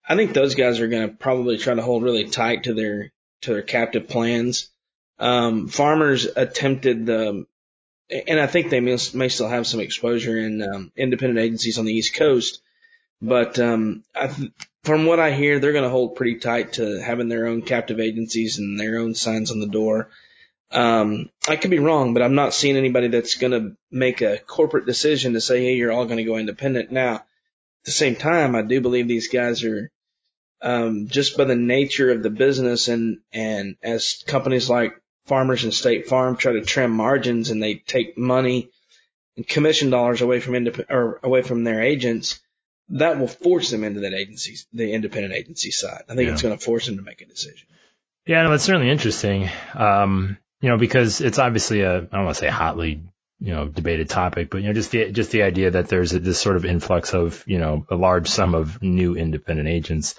I 0.08 0.16
think 0.16 0.34
those 0.34 0.56
guys 0.56 0.80
are 0.80 0.88
going 0.88 1.10
to 1.10 1.16
probably 1.16 1.58
try 1.58 1.74
to 1.74 1.82
hold 1.82 2.04
really 2.04 2.26
tight 2.26 2.64
to 2.64 2.74
their 2.74 3.12
to 3.42 3.54
their 3.54 3.62
captive 3.62 4.08
plans. 4.08 4.70
Um, 5.20 5.68
farmers 5.68 6.26
attempted 6.26 7.08
the, 7.08 7.46
and 8.28 8.40
I 8.40 8.46
think 8.46 8.70
they 8.70 8.80
may, 8.80 8.98
may 9.16 9.30
still 9.30 9.50
have 9.50 9.66
some 9.66 9.80
exposure 9.80 10.38
in 10.38 10.62
um, 10.62 10.92
independent 10.96 11.40
agencies 11.40 11.80
on 11.80 11.86
the 11.86 11.94
East 11.94 12.16
Coast, 12.16 12.62
but 13.22 13.58
um, 13.60 14.04
I 14.16 14.34
from 14.84 15.06
what 15.06 15.20
I 15.20 15.32
hear, 15.32 15.60
they're 15.60 15.74
going 15.74 15.84
to 15.84 15.90
hold 15.90 16.16
pretty 16.16 16.36
tight 16.36 16.74
to 16.74 17.02
having 17.02 17.28
their 17.28 17.48
own 17.48 17.62
captive 17.62 18.00
agencies 18.00 18.58
and 18.58 18.80
their 18.80 19.00
own 19.00 19.16
signs 19.16 19.52
on 19.52 19.60
the 19.60 19.68
door. 19.68 20.10
Um, 20.72 21.30
I 21.48 21.56
could 21.56 21.72
be 21.72 21.80
wrong, 21.80 22.14
but 22.14 22.24
I'm 22.24 22.36
not 22.36 22.54
seeing 22.54 22.76
anybody 22.76 23.08
that's 23.08 23.36
going 23.36 23.52
to 23.52 23.78
make 23.90 24.22
a 24.22 24.38
corporate 24.38 24.86
decision 24.86 25.34
to 25.34 25.42
say, 25.42 25.64
hey, 25.64 25.76
you're 25.76 25.92
all 25.92 26.06
going 26.06 26.18
to 26.18 26.24
go 26.24 26.38
independent. 26.38 26.92
Now, 26.92 27.16
at 27.16 27.26
the 27.86 27.92
same 27.92 28.16
time, 28.16 28.56
I 28.56 28.64
do 28.64 28.82
believe 28.82 29.08
these 29.08 29.30
guys 29.30 29.64
are, 29.64 29.90
um, 30.62 31.08
just 31.08 31.38
by 31.38 31.46
the 31.46 31.56
nature 31.56 32.12
of 32.12 32.24
the 32.24 32.30
business 32.30 32.88
and, 32.88 33.20
and 33.32 33.78
as 33.82 34.24
companies 34.28 34.70
like 34.70 35.00
Farmers 35.28 35.64
and 35.64 35.74
State 35.74 36.08
Farm 36.08 36.36
try 36.36 36.54
to 36.54 36.62
trim 36.62 36.92
margins 36.92 37.50
and 37.50 37.62
they 37.62 37.76
take 37.76 38.18
money 38.18 38.70
and 39.36 39.48
commission 39.48 39.90
dollars 39.90 40.22
away 40.22 40.40
from 40.40 40.54
indep- 40.54 40.90
or 40.90 41.20
away 41.24 41.44
from 41.44 41.64
their 41.64 41.82
agents, 41.82 42.42
that 42.90 43.20
will 43.20 43.28
force 43.28 43.70
them 43.70 43.84
into 43.84 44.02
that 44.02 44.14
agency, 44.14 44.56
the 44.74 44.92
independent 44.94 45.34
agency 45.34 45.72
side. 45.72 46.04
I 46.10 46.16
think 46.16 46.28
yeah. 46.28 46.34
it's 46.34 46.42
going 46.42 46.58
to 46.58 46.64
force 46.64 46.88
them 46.88 46.98
to 46.98 47.04
make 47.04 47.22
a 47.22 47.26
decision. 47.26 47.68
Yeah, 48.26 48.44
no, 48.44 48.52
it's 48.54 48.64
certainly 48.64 48.90
interesting. 48.90 49.50
Um, 49.74 50.38
you 50.62 50.70
know, 50.70 50.78
because 50.78 51.22
it's 51.22 51.40
obviously 51.40 51.82
a, 51.82 51.98
I 51.98 52.00
don't 52.00 52.26
want 52.26 52.36
to 52.36 52.42
say 52.42 52.50
hotly, 52.50 53.04
you 53.40 53.54
know, 53.54 53.68
debated 53.68 54.10
topic, 54.10 54.50
but, 54.50 54.62
you 54.62 54.68
know, 54.68 54.74
just 54.74 54.92
the, 54.92 55.12
just 55.12 55.32
the 55.32 55.44
idea 55.44 55.72
that 55.72 55.90
there's 55.90 56.12
this 56.12 56.40
sort 56.40 56.56
of 56.56 56.66
influx 56.66 57.14
of, 57.14 57.44
you 57.46 57.60
know, 57.60 57.86
a 57.90 57.96
large 57.96 58.28
sum 58.28 58.56
of 58.56 58.82
new 58.82 59.16
independent 59.16 59.70
agents. 59.70 60.16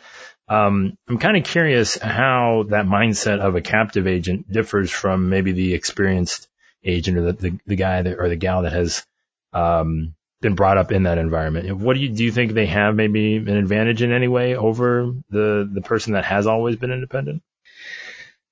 Um, 0.48 0.96
I'm 1.08 1.18
kind 1.18 1.36
of 1.36 1.44
curious 1.44 1.98
how 1.98 2.66
that 2.68 2.86
mindset 2.86 3.40
of 3.40 3.56
a 3.56 3.60
captive 3.60 4.06
agent 4.06 4.50
differs 4.50 4.90
from 4.90 5.28
maybe 5.28 5.52
the 5.52 5.74
experienced 5.74 6.48
agent 6.84 7.18
or 7.18 7.32
the, 7.32 7.32
the, 7.32 7.58
the 7.66 7.76
guy 7.76 8.00
that, 8.02 8.18
or 8.18 8.28
the 8.28 8.36
gal 8.36 8.62
that 8.62 8.72
has, 8.72 9.04
um, 9.52 10.14
been 10.40 10.54
brought 10.54 10.78
up 10.78 10.92
in 10.92 11.02
that 11.02 11.18
environment. 11.18 11.76
What 11.76 11.94
do 11.94 12.00
you, 12.00 12.10
do 12.10 12.22
you 12.22 12.30
think 12.30 12.52
they 12.52 12.66
have 12.66 12.94
maybe 12.94 13.38
an 13.38 13.56
advantage 13.56 14.02
in 14.02 14.12
any 14.12 14.28
way 14.28 14.54
over 14.54 15.12
the, 15.30 15.68
the 15.70 15.80
person 15.80 16.12
that 16.12 16.24
has 16.24 16.46
always 16.46 16.76
been 16.76 16.92
independent? 16.92 17.42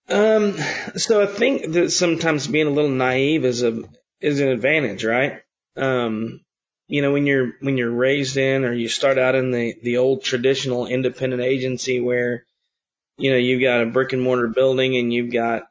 Um, 0.08 0.56
so 0.96 1.22
I 1.22 1.26
think 1.26 1.72
that 1.72 1.90
sometimes 1.90 2.46
being 2.46 2.66
a 2.66 2.70
little 2.70 2.90
naive 2.90 3.44
is 3.44 3.62
a 3.62 3.82
is 4.20 4.40
an 4.40 4.48
advantage, 4.48 5.04
right? 5.04 5.42
Um, 5.76 6.40
you 6.88 7.02
know, 7.02 7.12
when 7.12 7.26
you're 7.26 7.54
when 7.60 7.76
you're 7.76 7.90
raised 7.90 8.36
in 8.36 8.64
or 8.64 8.72
you 8.72 8.88
start 8.88 9.18
out 9.18 9.34
in 9.34 9.50
the 9.50 9.74
the 9.82 9.96
old 9.96 10.22
traditional 10.22 10.86
independent 10.86 11.42
agency 11.42 12.00
where 12.00 12.46
you 13.18 13.30
know 13.32 13.36
you've 13.36 13.62
got 13.62 13.82
a 13.82 13.86
brick 13.86 14.12
and 14.12 14.22
mortar 14.22 14.46
building 14.46 14.96
and 14.96 15.12
you've 15.12 15.32
got 15.32 15.64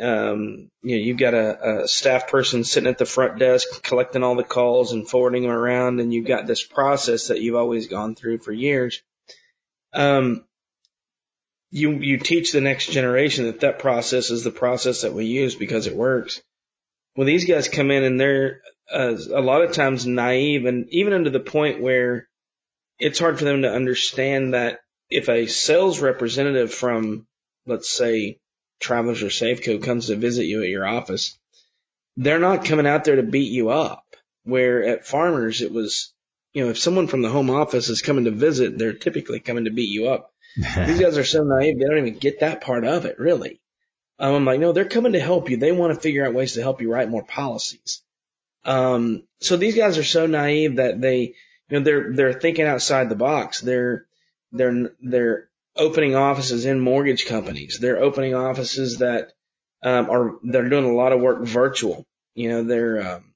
um, 0.00 0.70
you 0.82 0.96
know 0.96 1.02
you've 1.02 1.18
got 1.18 1.34
a, 1.34 1.82
a 1.82 1.88
staff 1.88 2.28
person 2.28 2.64
sitting 2.64 2.88
at 2.88 2.96
the 2.96 3.04
front 3.04 3.38
desk 3.38 3.82
collecting 3.82 4.22
all 4.22 4.34
the 4.34 4.44
calls 4.44 4.92
and 4.92 5.08
forwarding 5.08 5.42
them 5.42 5.52
around, 5.52 6.00
and 6.00 6.12
you've 6.12 6.26
got 6.26 6.46
this 6.46 6.64
process 6.64 7.28
that 7.28 7.40
you've 7.40 7.56
always 7.56 7.86
gone 7.86 8.14
through 8.14 8.38
for 8.38 8.52
years. 8.52 9.02
Um, 9.92 10.46
you 11.74 11.90
you 11.90 12.18
teach 12.18 12.52
the 12.52 12.60
next 12.60 12.92
generation 12.92 13.46
that 13.46 13.60
that 13.60 13.80
process 13.80 14.30
is 14.30 14.44
the 14.44 14.52
process 14.52 15.02
that 15.02 15.12
we 15.12 15.24
use 15.24 15.56
because 15.56 15.88
it 15.88 15.96
works. 15.96 16.40
Well, 17.16 17.26
these 17.26 17.46
guys 17.46 17.68
come 17.68 17.90
in 17.90 18.04
and 18.04 18.18
they're 18.18 18.60
uh, 18.92 19.16
a 19.32 19.40
lot 19.40 19.62
of 19.62 19.72
times 19.72 20.06
naive 20.06 20.66
and 20.66 20.86
even 20.90 21.12
under 21.12 21.30
the 21.30 21.40
point 21.40 21.82
where 21.82 22.28
it's 23.00 23.18
hard 23.18 23.40
for 23.40 23.44
them 23.44 23.62
to 23.62 23.72
understand 23.72 24.54
that 24.54 24.78
if 25.10 25.28
a 25.28 25.46
sales 25.46 25.98
representative 25.98 26.72
from, 26.72 27.26
let's 27.66 27.90
say, 27.90 28.38
Travelers 28.78 29.24
or 29.24 29.26
Safeco 29.26 29.82
comes 29.82 30.06
to 30.06 30.16
visit 30.16 30.44
you 30.44 30.62
at 30.62 30.68
your 30.68 30.86
office, 30.86 31.36
they're 32.16 32.38
not 32.38 32.64
coming 32.64 32.86
out 32.86 33.02
there 33.02 33.16
to 33.16 33.24
beat 33.24 33.50
you 33.50 33.70
up. 33.70 34.04
Where 34.44 34.84
at 34.84 35.06
Farmers, 35.06 35.60
it 35.60 35.72
was, 35.72 36.12
you 36.52 36.62
know, 36.62 36.70
if 36.70 36.78
someone 36.78 37.08
from 37.08 37.22
the 37.22 37.30
home 37.30 37.50
office 37.50 37.88
is 37.88 38.00
coming 38.00 38.26
to 38.26 38.30
visit, 38.30 38.78
they're 38.78 38.92
typically 38.92 39.40
coming 39.40 39.64
to 39.64 39.72
beat 39.72 39.90
you 39.90 40.06
up. 40.08 40.33
These 40.56 41.00
guys 41.00 41.18
are 41.18 41.24
so 41.24 41.42
naive, 41.42 41.78
they 41.78 41.84
don't 41.84 41.98
even 41.98 42.18
get 42.18 42.40
that 42.40 42.60
part 42.60 42.84
of 42.84 43.04
it, 43.04 43.18
really. 43.18 43.60
Um, 44.18 44.34
I'm 44.34 44.44
like, 44.44 44.60
no, 44.60 44.72
they're 44.72 44.84
coming 44.84 45.12
to 45.12 45.20
help 45.20 45.50
you. 45.50 45.56
They 45.56 45.72
want 45.72 45.94
to 45.94 46.00
figure 46.00 46.24
out 46.24 46.34
ways 46.34 46.54
to 46.54 46.62
help 46.62 46.80
you 46.80 46.92
write 46.92 47.10
more 47.10 47.24
policies. 47.24 48.02
Um, 48.64 49.24
so 49.40 49.56
these 49.56 49.76
guys 49.76 49.98
are 49.98 50.04
so 50.04 50.26
naive 50.26 50.76
that 50.76 51.00
they, 51.00 51.34
you 51.68 51.78
know, 51.78 51.80
they're, 51.80 52.12
they're 52.12 52.32
thinking 52.32 52.66
outside 52.66 53.08
the 53.08 53.16
box. 53.16 53.60
They're, 53.60 54.06
they're, 54.52 54.92
they're 55.00 55.48
opening 55.76 56.14
offices 56.14 56.64
in 56.64 56.80
mortgage 56.80 57.26
companies. 57.26 57.78
They're 57.80 58.02
opening 58.02 58.34
offices 58.34 58.98
that 58.98 59.32
um, 59.82 60.10
are 60.10 60.36
they're 60.42 60.68
doing 60.68 60.86
a 60.86 60.94
lot 60.94 61.12
of 61.12 61.20
work 61.20 61.44
virtual. 61.44 62.06
You 62.34 62.48
know, 62.48 62.64
they're 62.64 63.14
um, 63.14 63.34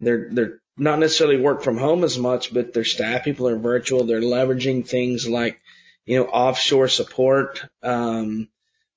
they're 0.00 0.28
they're 0.30 0.60
not 0.76 0.98
necessarily 0.98 1.40
work 1.40 1.62
from 1.62 1.76
home 1.76 2.04
as 2.04 2.18
much, 2.18 2.52
but 2.52 2.72
their 2.72 2.84
staff 2.84 3.24
people 3.24 3.48
are 3.48 3.58
virtual. 3.58 4.04
They're 4.04 4.20
leveraging 4.20 4.88
things 4.88 5.28
like 5.28 5.60
you 6.06 6.18
know 6.18 6.26
offshore 6.26 6.88
support. 6.88 7.64
Um, 7.82 8.48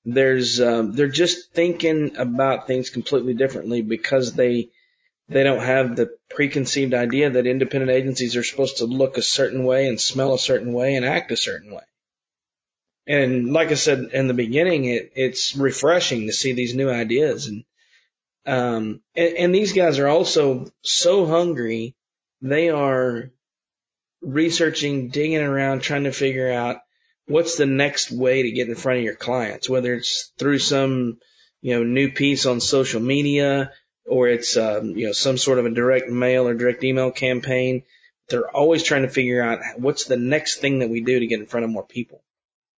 there's 0.04 0.60
um, 0.60 0.92
they're 0.92 1.08
just 1.08 1.52
thinking 1.52 2.16
about 2.16 2.66
things 2.66 2.90
completely 2.90 3.34
differently 3.34 3.82
because 3.82 4.32
they 4.32 4.70
they 5.28 5.42
don't 5.42 5.62
have 5.62 5.96
the 5.96 6.10
preconceived 6.30 6.94
idea 6.94 7.30
that 7.30 7.46
independent 7.46 7.90
agencies 7.90 8.36
are 8.36 8.42
supposed 8.42 8.78
to 8.78 8.86
look 8.86 9.18
a 9.18 9.22
certain 9.22 9.64
way 9.64 9.86
and 9.86 10.00
smell 10.00 10.34
a 10.34 10.38
certain 10.38 10.72
way 10.72 10.94
and 10.94 11.04
act 11.04 11.30
a 11.30 11.36
certain 11.36 11.72
way. 11.72 11.82
And 13.06 13.52
like 13.52 13.70
I 13.70 13.74
said 13.74 14.10
in 14.12 14.28
the 14.28 14.34
beginning, 14.34 14.86
it, 14.86 15.12
it's 15.14 15.56
refreshing 15.56 16.26
to 16.26 16.32
see 16.32 16.52
these 16.52 16.74
new 16.74 16.90
ideas. 16.90 17.46
And, 17.46 17.64
um, 18.46 19.00
and, 19.14 19.36
and 19.36 19.54
these 19.54 19.72
guys 19.72 19.98
are 19.98 20.08
also 20.08 20.70
so 20.82 21.26
hungry. 21.26 21.94
They 22.40 22.70
are 22.70 23.30
researching, 24.22 25.08
digging 25.08 25.38
around, 25.38 25.80
trying 25.80 26.04
to 26.04 26.12
figure 26.12 26.50
out 26.50 26.78
what's 27.28 27.56
the 27.56 27.66
next 27.66 28.10
way 28.10 28.42
to 28.42 28.50
get 28.50 28.68
in 28.68 28.74
front 28.74 28.98
of 28.98 29.04
your 29.04 29.14
clients, 29.14 29.68
whether 29.68 29.94
it's 29.94 30.32
through 30.38 30.58
some, 30.58 31.18
you 31.60 31.76
know, 31.76 31.84
new 31.84 32.10
piece 32.10 32.46
on 32.46 32.60
social 32.60 33.00
media 33.00 33.72
or 34.06 34.28
it's, 34.28 34.56
um, 34.56 34.96
you 34.96 35.06
know, 35.06 35.12
some 35.12 35.38
sort 35.38 35.58
of 35.58 35.66
a 35.66 35.70
direct 35.70 36.08
mail 36.08 36.48
or 36.48 36.54
direct 36.54 36.82
email 36.82 37.10
campaign. 37.10 37.82
They're 38.28 38.50
always 38.50 38.82
trying 38.82 39.02
to 39.02 39.08
figure 39.08 39.42
out 39.42 39.60
what's 39.76 40.04
the 40.04 40.16
next 40.16 40.56
thing 40.56 40.80
that 40.80 40.90
we 40.90 41.02
do 41.02 41.20
to 41.20 41.26
get 41.26 41.40
in 41.40 41.46
front 41.46 41.64
of 41.64 41.70
more 41.70 41.86
people. 41.86 42.22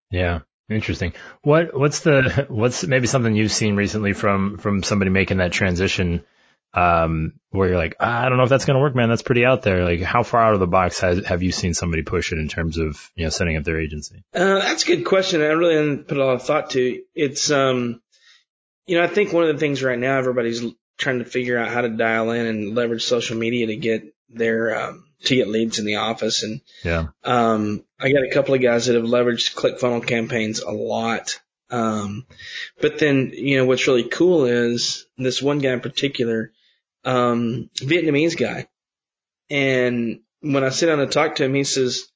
Yeah. 0.09 0.41
Interesting. 0.69 1.13
What 1.41 1.77
what's 1.77 1.99
the 1.99 2.45
what's 2.47 2.85
maybe 2.87 3.05
something 3.05 3.35
you've 3.35 3.51
seen 3.51 3.75
recently 3.75 4.13
from 4.13 4.57
from 4.57 4.83
somebody 4.83 5.11
making 5.11 5.37
that 5.37 5.51
transition 5.51 6.23
um, 6.73 7.33
where 7.49 7.69
you're 7.69 7.77
like, 7.77 7.95
ah, 7.99 8.25
I 8.25 8.29
don't 8.29 8.37
know 8.37 8.43
if 8.43 8.49
that's 8.49 8.65
going 8.65 8.75
to 8.75 8.81
work, 8.81 8.95
man. 8.95 9.09
That's 9.09 9.21
pretty 9.21 9.45
out 9.45 9.61
there. 9.61 9.83
Like, 9.83 10.01
how 10.01 10.23
far 10.23 10.41
out 10.41 10.53
of 10.53 10.59
the 10.59 10.67
box 10.67 10.99
has, 11.01 11.25
have 11.25 11.43
you 11.43 11.51
seen 11.51 11.73
somebody 11.73 12.03
push 12.03 12.31
it 12.31 12.37
in 12.37 12.47
terms 12.47 12.77
of 12.77 13.11
you 13.15 13.25
know 13.25 13.29
setting 13.29 13.57
up 13.57 13.63
their 13.63 13.79
agency? 13.79 14.23
Uh, 14.33 14.59
that's 14.59 14.83
a 14.83 14.87
good 14.87 15.05
question. 15.05 15.41
I 15.41 15.45
really 15.47 15.75
didn't 15.75 16.07
put 16.07 16.17
a 16.17 16.25
lot 16.25 16.35
of 16.35 16.43
thought 16.43 16.71
to. 16.71 17.01
It's 17.13 17.51
um, 17.51 18.01
you 18.85 18.97
know, 18.97 19.03
I 19.03 19.07
think 19.07 19.33
one 19.33 19.43
of 19.43 19.53
the 19.53 19.59
things 19.59 19.83
right 19.83 19.99
now 19.99 20.17
everybody's 20.17 20.63
trying 20.97 21.19
to 21.19 21.25
figure 21.25 21.57
out 21.57 21.69
how 21.69 21.81
to 21.81 21.89
dial 21.89 22.31
in 22.31 22.45
and 22.45 22.75
leverage 22.75 23.03
social 23.03 23.37
media 23.37 23.67
to 23.67 23.75
get 23.75 24.13
their 24.29 24.79
um, 24.89 25.05
to 25.23 25.35
get 25.35 25.47
leads 25.47 25.79
in 25.79 25.85
the 25.85 25.95
office. 25.95 26.43
And 26.43 26.61
yeah, 26.83 27.07
um, 27.23 27.83
I 27.99 28.11
got 28.11 28.23
a 28.23 28.31
couple 28.31 28.53
of 28.53 28.61
guys 28.61 28.85
that 28.85 28.95
have 28.95 29.03
leveraged 29.03 29.55
ClickFunnels 29.55 30.07
campaigns 30.07 30.61
a 30.61 30.71
lot. 30.71 31.39
Um, 31.71 32.25
but 32.81 32.99
then, 32.99 33.31
you 33.33 33.57
know, 33.57 33.65
what's 33.65 33.87
really 33.87 34.03
cool 34.03 34.45
is 34.45 35.07
this 35.17 35.41
one 35.41 35.59
guy 35.59 35.71
in 35.71 35.79
particular, 35.79 36.51
um, 37.03 37.69
Vietnamese 37.75 38.37
guy. 38.37 38.67
And 39.49 40.21
when 40.41 40.63
I 40.63 40.69
sit 40.69 40.87
down 40.87 40.99
and 40.99 41.11
talk 41.11 41.35
to 41.35 41.45
him, 41.45 41.53
he 41.53 41.63
says, 41.63 42.07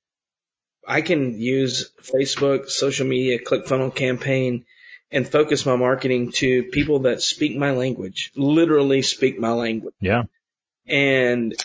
I 0.88 1.02
can 1.02 1.40
use 1.40 1.92
Facebook, 2.02 2.70
social 2.70 3.08
media, 3.08 3.40
ClickFunnels 3.40 3.96
campaign 3.96 4.66
and 5.12 5.28
focus 5.28 5.66
my 5.66 5.76
marketing 5.76 6.32
to 6.34 6.64
people 6.64 7.00
that 7.00 7.22
speak 7.22 7.58
my 7.58 7.72
language, 7.72 8.32
literally 8.36 9.02
speak 9.02 9.40
my 9.40 9.52
language. 9.52 9.94
Yeah. 10.00 10.24
And 10.88 11.56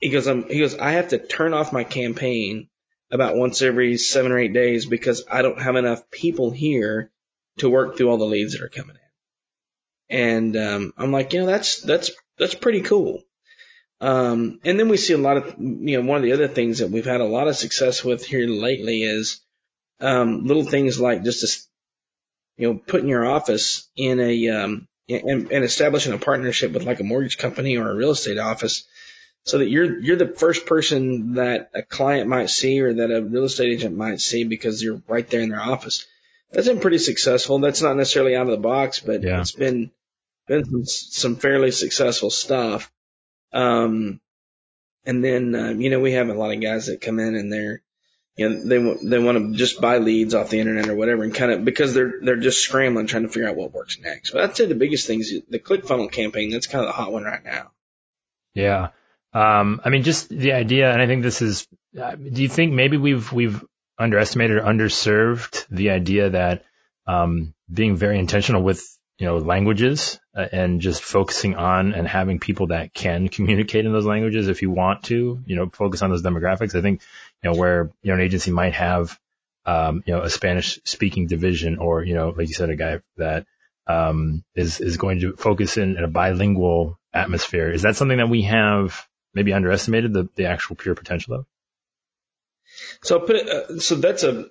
he 0.00 0.10
goes, 0.10 0.26
I'm, 0.26 0.48
he 0.48 0.60
goes, 0.60 0.76
I 0.76 0.92
have 0.92 1.08
to 1.08 1.18
turn 1.18 1.54
off 1.54 1.72
my 1.72 1.84
campaign 1.84 2.68
about 3.10 3.36
once 3.36 3.62
every 3.62 3.96
seven 3.96 4.32
or 4.32 4.38
eight 4.38 4.52
days 4.52 4.86
because 4.86 5.24
I 5.30 5.42
don't 5.42 5.60
have 5.60 5.76
enough 5.76 6.10
people 6.10 6.50
here 6.50 7.10
to 7.58 7.68
work 7.68 7.96
through 7.96 8.10
all 8.10 8.18
the 8.18 8.24
leads 8.24 8.52
that 8.52 8.62
are 8.62 8.68
coming 8.68 8.96
in. 8.96 10.18
And, 10.18 10.56
um, 10.56 10.92
I'm 10.96 11.12
like, 11.12 11.32
you 11.32 11.40
know, 11.40 11.46
that's, 11.46 11.80
that's, 11.82 12.10
that's 12.38 12.54
pretty 12.54 12.82
cool. 12.82 13.22
Um, 14.00 14.60
and 14.64 14.78
then 14.78 14.88
we 14.88 14.96
see 14.96 15.14
a 15.14 15.18
lot 15.18 15.38
of, 15.38 15.56
you 15.58 16.00
know, 16.00 16.08
one 16.08 16.18
of 16.18 16.22
the 16.22 16.32
other 16.32 16.48
things 16.48 16.78
that 16.78 16.90
we've 16.90 17.04
had 17.04 17.20
a 17.20 17.24
lot 17.24 17.48
of 17.48 17.56
success 17.56 18.04
with 18.04 18.24
here 18.24 18.46
lately 18.46 19.02
is, 19.02 19.40
um, 20.00 20.46
little 20.46 20.64
things 20.64 21.00
like 21.00 21.24
just, 21.24 21.42
a, 21.44 22.62
you 22.62 22.68
know, 22.68 22.80
putting 22.86 23.08
your 23.08 23.26
office 23.26 23.88
in 23.96 24.20
a, 24.20 24.48
um, 24.50 24.86
and, 25.08 25.50
and 25.50 25.64
establishing 25.64 26.12
a 26.12 26.18
partnership 26.18 26.72
with 26.72 26.84
like 26.84 27.00
a 27.00 27.04
mortgage 27.04 27.38
company 27.38 27.76
or 27.76 27.90
a 27.90 27.94
real 27.94 28.10
estate 28.10 28.38
office 28.38 28.86
so 29.44 29.58
that 29.58 29.68
you're 29.68 29.98
you're 30.00 30.16
the 30.16 30.28
first 30.28 30.66
person 30.66 31.34
that 31.34 31.70
a 31.74 31.82
client 31.82 32.28
might 32.28 32.50
see 32.50 32.80
or 32.80 32.94
that 32.94 33.10
a 33.10 33.22
real 33.22 33.44
estate 33.44 33.72
agent 33.72 33.96
might 33.96 34.20
see 34.20 34.44
because 34.44 34.82
you're 34.82 35.02
right 35.08 35.28
there 35.28 35.40
in 35.40 35.48
their 35.48 35.60
office. 35.60 36.06
That's 36.52 36.68
been 36.68 36.80
pretty 36.80 36.98
successful. 36.98 37.58
That's 37.58 37.82
not 37.82 37.96
necessarily 37.96 38.36
out 38.36 38.46
of 38.46 38.52
the 38.52 38.58
box, 38.58 39.00
but 39.00 39.22
yeah. 39.22 39.40
it's 39.40 39.52
been 39.52 39.90
been 40.48 40.64
some, 40.64 40.84
some 40.84 41.36
fairly 41.36 41.70
successful 41.70 42.30
stuff. 42.30 42.90
Um, 43.52 44.20
and 45.04 45.24
then 45.24 45.54
uh, 45.54 45.70
you 45.70 45.90
know 45.90 46.00
we 46.00 46.12
have 46.12 46.28
a 46.28 46.34
lot 46.34 46.52
of 46.52 46.60
guys 46.60 46.86
that 46.86 47.00
come 47.00 47.18
in 47.18 47.34
and 47.34 47.52
they're 47.52 47.82
you 48.36 48.48
know 48.48 48.64
they 48.64 49.08
they 49.08 49.18
want 49.18 49.38
to 49.38 49.56
just 49.56 49.80
buy 49.80 49.98
leads 49.98 50.34
off 50.34 50.50
the 50.50 50.60
internet 50.60 50.88
or 50.88 50.96
whatever 50.96 51.22
and 51.22 51.34
kind 51.34 51.52
of 51.52 51.64
because 51.64 51.94
they're 51.94 52.14
they're 52.20 52.36
just 52.36 52.60
scrambling 52.60 53.06
trying 53.06 53.22
to 53.22 53.28
figure 53.28 53.48
out 53.48 53.56
what 53.56 53.72
works 53.72 53.98
next. 54.00 54.32
But 54.32 54.42
I'd 54.42 54.56
say 54.56 54.66
the 54.66 54.74
biggest 54.74 55.06
thing 55.06 55.20
is 55.20 55.42
the 55.48 55.58
ClickFunnels 55.58 56.12
campaign. 56.12 56.50
That's 56.50 56.66
kind 56.66 56.84
of 56.84 56.88
the 56.88 56.92
hot 56.92 57.12
one 57.12 57.24
right 57.24 57.44
now. 57.44 57.70
Yeah. 58.54 58.88
Um, 59.32 59.80
I 59.84 59.90
mean, 59.90 60.02
just 60.02 60.28
the 60.28 60.52
idea, 60.52 60.90
and 60.90 61.00
I 61.00 61.06
think 61.06 61.22
this 61.22 61.42
is, 61.42 61.66
uh, 62.00 62.14
do 62.14 62.42
you 62.42 62.48
think 62.48 62.72
maybe 62.72 62.96
we've, 62.96 63.30
we've 63.32 63.62
underestimated 63.98 64.56
or 64.56 64.62
underserved 64.62 65.66
the 65.70 65.90
idea 65.90 66.30
that, 66.30 66.64
um, 67.06 67.54
being 67.72 67.96
very 67.96 68.18
intentional 68.18 68.62
with, 68.62 68.97
you 69.18 69.26
know, 69.26 69.38
languages 69.38 70.20
uh, 70.36 70.46
and 70.52 70.80
just 70.80 71.02
focusing 71.02 71.56
on 71.56 71.92
and 71.92 72.06
having 72.06 72.38
people 72.38 72.68
that 72.68 72.94
can 72.94 73.28
communicate 73.28 73.84
in 73.84 73.92
those 73.92 74.06
languages 74.06 74.46
if 74.46 74.62
you 74.62 74.70
want 74.70 75.02
to, 75.04 75.42
you 75.44 75.56
know, 75.56 75.68
focus 75.68 76.02
on 76.02 76.10
those 76.10 76.22
demographics. 76.22 76.76
I 76.76 76.82
think, 76.82 77.02
you 77.42 77.50
know, 77.50 77.58
where, 77.58 77.90
you 78.02 78.10
know, 78.10 78.14
an 78.14 78.20
agency 78.20 78.52
might 78.52 78.74
have, 78.74 79.18
um, 79.66 80.04
you 80.06 80.14
know, 80.14 80.22
a 80.22 80.30
Spanish 80.30 80.78
speaking 80.84 81.26
division 81.26 81.78
or, 81.78 82.04
you 82.04 82.14
know, 82.14 82.28
like 82.30 82.48
you 82.48 82.54
said, 82.54 82.70
a 82.70 82.76
guy 82.76 83.00
that, 83.16 83.46
um, 83.88 84.44
is, 84.54 84.80
is 84.80 84.98
going 84.98 85.20
to 85.20 85.34
focus 85.36 85.76
in, 85.78 85.96
in 85.96 86.04
a 86.04 86.08
bilingual 86.08 86.98
atmosphere. 87.12 87.72
Is 87.72 87.82
that 87.82 87.96
something 87.96 88.18
that 88.18 88.28
we 88.28 88.42
have 88.42 89.04
maybe 89.34 89.52
underestimated 89.52 90.12
the, 90.12 90.28
the 90.36 90.46
actual 90.46 90.76
pure 90.76 90.94
potential 90.94 91.34
of? 91.34 91.46
So 93.02 93.18
put 93.18 93.36
it, 93.36 93.48
uh, 93.48 93.80
so 93.80 93.96
that's 93.96 94.22
a, 94.22 94.46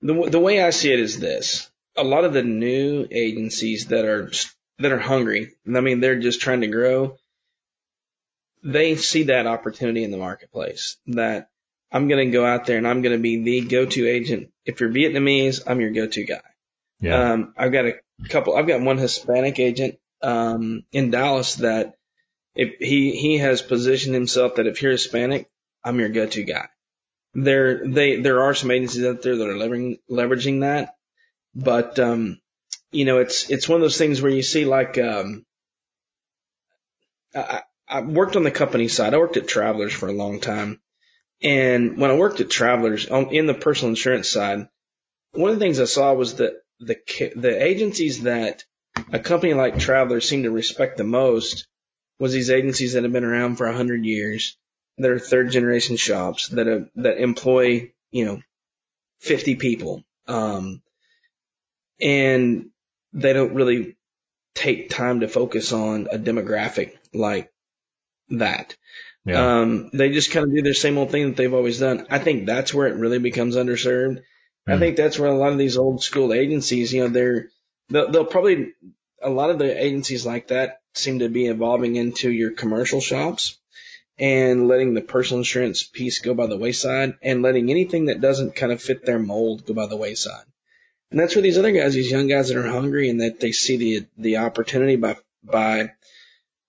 the, 0.00 0.28
the 0.30 0.38
way 0.38 0.62
I 0.62 0.70
see 0.70 0.92
it 0.92 1.00
is 1.00 1.18
this. 1.18 1.68
A 1.98 2.04
lot 2.04 2.24
of 2.24 2.32
the 2.32 2.42
new 2.42 3.06
agencies 3.10 3.86
that 3.88 4.04
are, 4.04 4.30
that 4.78 4.92
are 4.92 4.98
hungry, 4.98 5.54
I 5.66 5.80
mean, 5.80 6.00
they're 6.00 6.20
just 6.20 6.40
trying 6.40 6.62
to 6.62 6.68
grow. 6.68 7.16
They 8.62 8.96
see 8.96 9.24
that 9.24 9.46
opportunity 9.46 10.04
in 10.04 10.10
the 10.10 10.16
marketplace 10.16 10.96
that 11.08 11.50
I'm 11.92 12.08
going 12.08 12.26
to 12.26 12.32
go 12.32 12.44
out 12.44 12.66
there 12.66 12.78
and 12.78 12.86
I'm 12.86 13.02
going 13.02 13.16
to 13.16 13.22
be 13.22 13.42
the 13.42 13.60
go-to 13.62 14.06
agent. 14.06 14.50
If 14.64 14.80
you're 14.80 14.90
Vietnamese, 14.90 15.62
I'm 15.66 15.80
your 15.80 15.90
go-to 15.90 16.24
guy. 16.24 16.40
Yeah. 17.00 17.32
Um, 17.32 17.54
I've 17.56 17.72
got 17.72 17.86
a 17.86 17.94
couple, 18.28 18.56
I've 18.56 18.66
got 18.66 18.80
one 18.80 18.98
Hispanic 18.98 19.58
agent, 19.58 19.98
um, 20.22 20.82
in 20.92 21.10
Dallas 21.10 21.56
that 21.56 21.94
if 22.54 22.80
he 22.80 23.12
he 23.12 23.38
has 23.38 23.62
positioned 23.62 24.14
himself 24.14 24.56
that 24.56 24.66
if 24.66 24.82
you're 24.82 24.92
Hispanic, 24.92 25.48
I'm 25.84 26.00
your 26.00 26.08
go-to 26.08 26.42
guy. 26.42 26.68
There 27.34 27.86
they 27.86 28.16
there 28.20 28.42
are 28.42 28.54
some 28.54 28.72
agencies 28.72 29.04
out 29.04 29.22
there 29.22 29.36
that 29.36 29.48
are 29.48 29.54
leveraging 29.54 30.00
leveraging 30.10 30.60
that, 30.62 30.96
but 31.54 31.98
um, 31.98 32.40
you 32.90 33.04
know 33.04 33.18
it's 33.18 33.50
it's 33.50 33.68
one 33.68 33.76
of 33.76 33.82
those 33.82 33.98
things 33.98 34.20
where 34.22 34.32
you 34.32 34.42
see 34.42 34.64
like 34.64 34.98
um, 34.98 35.44
I, 37.34 37.62
I 37.88 38.00
worked 38.02 38.36
on 38.36 38.44
the 38.44 38.50
company 38.50 38.88
side. 38.88 39.14
I 39.14 39.18
worked 39.18 39.36
at 39.36 39.48
Travelers 39.48 39.92
for 39.92 40.08
a 40.08 40.12
long 40.12 40.40
time, 40.40 40.80
and 41.42 41.98
when 41.98 42.10
I 42.10 42.16
worked 42.16 42.40
at 42.40 42.50
Travelers 42.50 43.08
on 43.08 43.34
in 43.34 43.46
the 43.46 43.54
personal 43.54 43.90
insurance 43.90 44.28
side, 44.28 44.68
one 45.32 45.50
of 45.50 45.58
the 45.58 45.64
things 45.64 45.80
I 45.80 45.84
saw 45.84 46.12
was 46.14 46.36
that 46.36 46.54
the 46.80 46.96
the 47.36 47.62
agencies 47.62 48.22
that 48.22 48.64
a 49.12 49.18
company 49.18 49.54
like 49.54 49.78
Travelers 49.78 50.28
seemed 50.28 50.44
to 50.44 50.50
respect 50.50 50.96
the 50.96 51.04
most 51.04 51.66
was 52.18 52.32
these 52.32 52.50
agencies 52.50 52.94
that 52.94 53.04
have 53.04 53.12
been 53.12 53.24
around 53.24 53.56
for 53.56 53.66
a 53.66 53.76
hundred 53.76 54.04
years. 54.04 54.56
that 54.98 55.10
are 55.10 55.18
third 55.20 55.52
generation 55.52 55.96
shops 55.96 56.48
that 56.48 56.66
have, 56.66 56.88
that 56.96 57.18
employ, 57.18 57.92
you 58.10 58.24
know, 58.24 58.42
50 59.20 59.54
people. 59.56 60.02
Um, 60.26 60.82
and 62.00 62.70
they 63.12 63.32
don't 63.32 63.54
really 63.54 63.96
take 64.54 64.90
time 64.90 65.20
to 65.20 65.28
focus 65.28 65.72
on 65.72 66.08
a 66.10 66.18
demographic 66.18 66.92
like 67.14 67.50
that. 68.30 68.76
Yeah. 69.24 69.60
Um, 69.60 69.90
they 69.92 70.10
just 70.10 70.30
kind 70.30 70.46
of 70.46 70.54
do 70.54 70.62
their 70.62 70.74
same 70.74 70.98
old 70.98 71.10
thing 71.10 71.28
that 71.28 71.36
they've 71.36 71.52
always 71.52 71.78
done. 71.78 72.06
I 72.10 72.18
think 72.18 72.46
that's 72.46 72.72
where 72.72 72.86
it 72.86 72.96
really 72.96 73.18
becomes 73.18 73.56
underserved. 73.56 74.22
Mm. 74.68 74.74
I 74.74 74.78
think 74.78 74.96
that's 74.96 75.18
where 75.18 75.30
a 75.30 75.36
lot 75.36 75.52
of 75.52 75.58
these 75.58 75.76
old 75.76 76.02
school 76.02 76.32
agencies, 76.32 76.92
you 76.92 77.02
know, 77.02 77.08
they're, 77.08 77.50
they'll, 77.88 78.10
they'll 78.10 78.24
probably, 78.24 78.72
a 79.22 79.30
lot 79.30 79.50
of 79.50 79.58
the 79.58 79.84
agencies 79.84 80.24
like 80.24 80.48
that 80.48 80.80
seem 80.94 81.20
to 81.20 81.28
be 81.28 81.46
evolving 81.46 81.96
into 81.96 82.30
your 82.30 82.52
commercial 82.52 83.00
shops 83.00 83.58
and 84.18 84.66
letting 84.66 84.94
the 84.94 85.00
personal 85.00 85.40
insurance 85.40 85.82
piece 85.82 86.20
go 86.20 86.34
by 86.34 86.46
the 86.46 86.56
wayside 86.56 87.14
and 87.22 87.42
letting 87.42 87.70
anything 87.70 88.06
that 88.06 88.20
doesn't 88.20 88.56
kind 88.56 88.72
of 88.72 88.82
fit 88.82 89.04
their 89.04 89.18
mold 89.18 89.64
go 89.66 89.74
by 89.74 89.86
the 89.86 89.96
wayside. 89.96 90.44
And 91.10 91.18
that's 91.18 91.34
where 91.34 91.42
these 91.42 91.58
other 91.58 91.72
guys, 91.72 91.94
these 91.94 92.10
young 92.10 92.28
guys 92.28 92.48
that 92.48 92.56
are 92.56 92.68
hungry 92.68 93.08
and 93.08 93.20
that 93.20 93.40
they 93.40 93.52
see 93.52 93.76
the, 93.76 94.06
the 94.18 94.36
opportunity 94.38 94.96
by, 94.96 95.16
by 95.42 95.92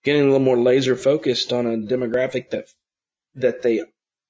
getting 0.02 0.22
a 0.22 0.24
little 0.24 0.40
more 0.40 0.58
laser 0.58 0.96
focused 0.96 1.52
on 1.52 1.66
a 1.66 1.76
demographic 1.76 2.50
that, 2.50 2.66
that 3.34 3.62
they 3.62 3.82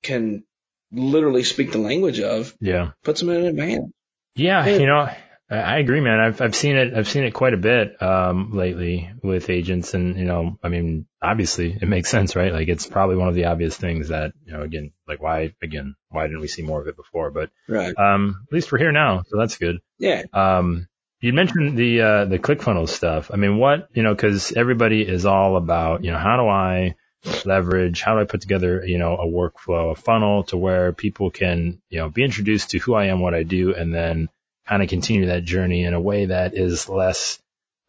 can 0.02 0.44
literally 0.90 1.44
speak 1.44 1.72
the 1.72 1.78
language 1.78 2.20
of. 2.20 2.54
Yeah. 2.60 2.90
Puts 3.04 3.20
them 3.20 3.30
in 3.30 3.36
an 3.36 3.46
advantage. 3.46 3.90
Yeah. 4.34 4.66
You 4.66 4.86
know, 4.86 5.08
I 5.50 5.78
agree, 5.78 6.00
man. 6.00 6.20
I've 6.20 6.40
I've 6.40 6.54
seen 6.54 6.76
it. 6.76 6.94
I've 6.94 7.08
seen 7.08 7.24
it 7.24 7.32
quite 7.32 7.54
a 7.54 7.56
bit 7.56 8.00
um, 8.00 8.52
lately 8.52 9.10
with 9.20 9.50
agents, 9.50 9.94
and 9.94 10.16
you 10.16 10.24
know, 10.24 10.56
I 10.62 10.68
mean, 10.68 11.06
obviously, 11.20 11.72
it 11.72 11.88
makes 11.88 12.08
sense, 12.08 12.36
right? 12.36 12.52
Like, 12.52 12.68
it's 12.68 12.86
probably 12.86 13.16
one 13.16 13.26
of 13.26 13.34
the 13.34 13.46
obvious 13.46 13.76
things 13.76 14.08
that 14.08 14.32
you 14.50 14.56
know, 14.56 14.62
again, 14.62 14.90
like, 15.06 15.22
why, 15.22 15.54
again, 15.62 15.94
why 16.08 16.26
didn't 16.26 16.40
we 16.40 16.48
see 16.48 16.62
more 16.62 16.80
of 16.80 16.88
it 16.88 16.96
before? 16.96 17.30
But 17.30 17.50
right. 17.68 17.96
um, 17.96 18.44
at 18.48 18.52
least 18.52 18.72
we're 18.72 18.78
here 18.78 18.92
now, 18.92 19.22
so 19.28 19.38
that's 19.38 19.56
good. 19.56 19.78
Yeah. 19.98 20.24
Um, 20.32 20.88
you 21.20 21.32
mentioned 21.32 21.76
the 21.76 22.00
uh, 22.00 22.24
the 22.24 22.38
ClickFunnels 22.38 22.88
stuff. 22.88 23.30
I 23.32 23.36
mean, 23.36 23.58
what 23.58 23.88
you 23.92 24.02
know, 24.02 24.14
because 24.14 24.52
everybody 24.52 25.02
is 25.02 25.26
all 25.26 25.56
about 25.56 26.02
you 26.02 26.10
know, 26.10 26.18
how 26.18 26.38
do 26.38 26.48
I 26.48 26.96
leverage? 27.44 28.00
How 28.00 28.14
do 28.14 28.22
I 28.22 28.24
put 28.24 28.40
together 28.40 28.84
you 28.84 28.98
know 28.98 29.16
a 29.16 29.26
workflow, 29.26 29.92
a 29.92 29.94
funnel 29.94 30.44
to 30.44 30.56
where 30.56 30.92
people 30.92 31.30
can 31.30 31.82
you 31.90 31.98
know 31.98 32.08
be 32.08 32.24
introduced 32.24 32.70
to 32.70 32.78
who 32.78 32.94
I 32.94 33.06
am, 33.06 33.20
what 33.20 33.34
I 33.34 33.42
do, 33.42 33.74
and 33.74 33.94
then 33.94 34.30
kind 34.66 34.82
of 34.82 34.88
continue 34.88 35.26
that 35.26 35.44
journey 35.44 35.84
in 35.84 35.92
a 35.92 36.00
way 36.00 36.26
that 36.26 36.56
is 36.56 36.88
less 36.88 37.38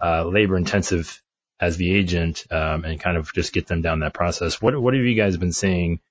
uh, 0.03 0.25
labor 0.25 0.58
intensive 0.58 1.22
as 1.58 1.77
the 1.77 1.96
agent 1.96 2.46
um, 2.51 2.84
and 2.84 3.00
kind 3.00 3.15
of 3.15 3.32
just 3.34 3.53
get 3.53 3.68
them 3.68 3.82
down 3.82 4.01
that 4.01 4.13
process. 4.13 4.62
What 4.62 4.80
what 4.80 4.94
have 4.94 5.03
you 5.03 5.15
guys 5.15 5.38
been 5.38 5.53
seeing 5.53 6.01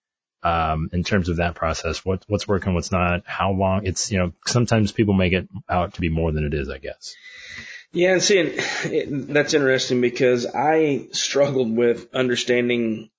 um, 0.42 0.90
in 0.92 1.04
terms 1.04 1.28
of 1.28 1.36
that 1.36 1.54
process? 1.54 2.04
What 2.04 2.24
what's 2.28 2.48
working, 2.48 2.74
what's 2.74 2.92
not? 2.92 3.22
How 3.26 3.52
long? 3.52 3.86
It's 3.86 4.10
you 4.10 4.18
know 4.18 4.32
sometimes 4.46 4.92
people 4.92 5.14
make 5.14 5.32
it 5.32 5.48
out 5.68 5.94
to 5.94 6.00
be 6.00 6.08
more 6.08 6.32
than 6.32 6.44
it 6.44 6.54
is, 6.54 6.68
I 6.68 6.78
guess. 6.78 7.14
Yeah, 7.92 8.12
and 8.12 8.22
see, 8.22 9.04
that's 9.06 9.54
interesting 9.54 10.00
because 10.00 10.46
I 10.46 11.08
struggled 11.12 11.76
with 11.76 12.14
understanding. 12.14 13.10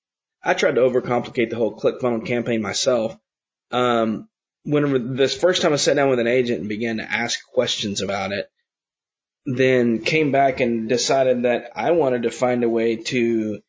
I 0.44 0.54
tried 0.54 0.75
to 0.75 0.82
overcomplicate 0.82 1.50
the 1.50 1.58
whole 1.58 1.78
ClickFunnels 1.78 2.25
campaign 2.25 2.62
myself. 2.62 3.16
Um, 3.70 4.30
whenever 4.63 4.98
this 4.98 5.36
first 5.36 5.62
time 5.62 5.74
I 5.74 5.75
sat 5.75 5.96
down 5.96 6.10
with 6.10 6.20
an 6.20 6.28
agent 6.28 6.62
and 6.62 6.70
began 6.70 6.98
to 6.98 7.12
ask 7.12 7.40
questions 7.54 8.01
about 8.01 8.32
it, 8.32 8.50
then 9.46 10.00
came 10.00 10.32
back 10.32 10.60
and 10.60 10.88
decided 10.88 11.44
that 11.44 11.72
I 11.75 11.92
wanted 11.92 12.24
to 12.24 12.32
find 12.32 12.63
a 12.63 12.70
way 12.70 12.98
to 12.98 13.62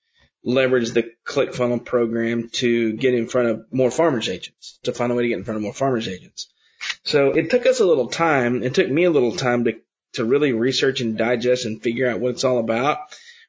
leverage 0.44 0.90
the 0.90 1.10
ClickFunnels 1.24 1.84
program 1.84 2.48
to 2.50 2.92
get 2.94 3.14
in 3.14 3.28
front 3.28 3.48
of 3.48 3.66
more 3.72 3.90
farmers 3.90 4.28
agents, 4.28 4.78
to 4.82 4.92
find 4.92 5.12
a 5.12 5.14
way 5.14 5.22
to 5.22 5.28
get 5.28 5.38
in 5.38 5.44
front 5.44 5.56
of 5.56 5.62
more 5.62 5.74
farmers 5.74 6.08
agents. 6.08 6.48
So 7.04 7.30
it 7.30 7.50
took 7.50 7.66
us 7.66 7.80
a 7.80 7.86
little 7.86 8.08
time. 8.08 8.62
It 8.62 8.74
took 8.74 8.90
me 8.90 9.04
a 9.04 9.10
little 9.10 9.36
time 9.36 9.64
to, 9.64 9.74
to 10.14 10.24
really 10.24 10.52
research 10.52 11.00
and 11.00 11.16
digest 11.16 11.64
and 11.64 11.82
figure 11.82 12.10
out 12.10 12.20
what 12.20 12.32
it's 12.32 12.44
all 12.44 12.58
about. 12.58 12.98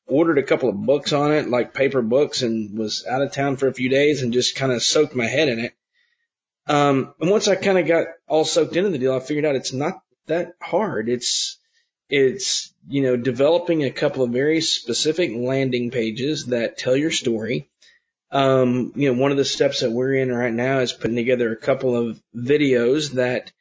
Ordered 0.06 0.38
a 0.38 0.44
couple 0.44 0.70
of 0.70 0.86
books 0.86 1.14
on 1.14 1.32
it, 1.32 1.50
like 1.50 1.74
paper 1.74 2.02
books, 2.02 2.42
and 2.42 2.78
was 2.78 3.06
out 3.08 3.22
of 3.22 3.32
town 3.32 3.58
for 3.58 3.68
a 3.68 3.74
few 3.74 3.90
days 3.90 4.22
and 4.22 4.34
just 4.34 4.56
kind 4.56 4.72
of 4.72 4.84
soaked 4.84 5.16
my 5.16 5.26
head 5.26 5.48
in 5.48 5.60
it. 5.60 5.74
Um, 6.68 7.14
and 7.20 7.30
once 7.30 7.48
I 7.48 7.56
kind 7.56 7.78
of 7.78 7.88
got 7.88 8.08
all 8.28 8.46
soaked 8.46 8.76
into 8.76 8.90
the 8.90 8.98
deal, 8.98 9.16
I 9.16 9.20
figured 9.20 9.46
out 9.46 9.56
it's 9.56 9.74
not 9.74 10.02
that 10.28 10.54
hard. 10.62 11.10
It's, 11.10 11.58
it's, 12.10 12.74
you 12.88 13.02
know, 13.02 13.16
developing 13.16 13.84
a 13.84 13.92
couple 13.92 14.24
of 14.24 14.32
very 14.32 14.62
specific 14.62 15.32
landing 15.36 15.92
pages 15.92 16.48
that 16.48 16.78
tell 16.78 16.96
your 16.96 17.12
story. 17.12 17.70
Um, 18.32 18.94
you 18.96 19.12
know, 19.12 19.22
one 19.22 19.32
of 19.32 19.38
the 19.38 19.46
steps 19.46 19.82
that 19.82 19.92
we're 19.92 20.16
in 20.16 20.34
right 20.34 20.54
now 20.54 20.80
is 20.80 20.92
putting 20.92 21.16
together 21.16 21.52
a 21.52 21.58
couple 21.58 21.96
of 21.96 22.22
videos 22.36 23.14
that, 23.14 23.52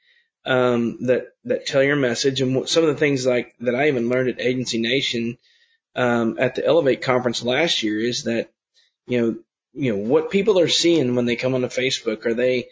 um, 0.44 1.06
that, 1.06 1.26
that 1.44 1.66
tell 1.66 1.82
your 1.82 1.96
message. 1.96 2.40
And 2.40 2.68
some 2.68 2.84
of 2.84 2.88
the 2.88 2.96
things 2.98 3.26
like 3.26 3.54
that 3.60 3.74
I 3.74 3.88
even 3.88 4.08
learned 4.08 4.30
at 4.30 4.40
Agency 4.40 4.80
Nation, 4.80 5.38
um, 5.94 6.36
at 6.38 6.54
the 6.54 6.66
Elevate 6.66 7.02
conference 7.02 7.42
last 7.42 7.82
year 7.82 8.00
is 8.00 8.24
that, 8.24 8.50
you 9.06 9.20
know, 9.20 9.36
you 9.74 9.92
know, 9.92 10.02
what 10.02 10.30
people 10.30 10.58
are 10.58 10.68
seeing 10.68 11.14
when 11.14 11.24
they 11.26 11.36
come 11.36 11.54
onto 11.54 11.68
Facebook, 11.68 12.26
are 12.26 12.34
they, 12.34 12.68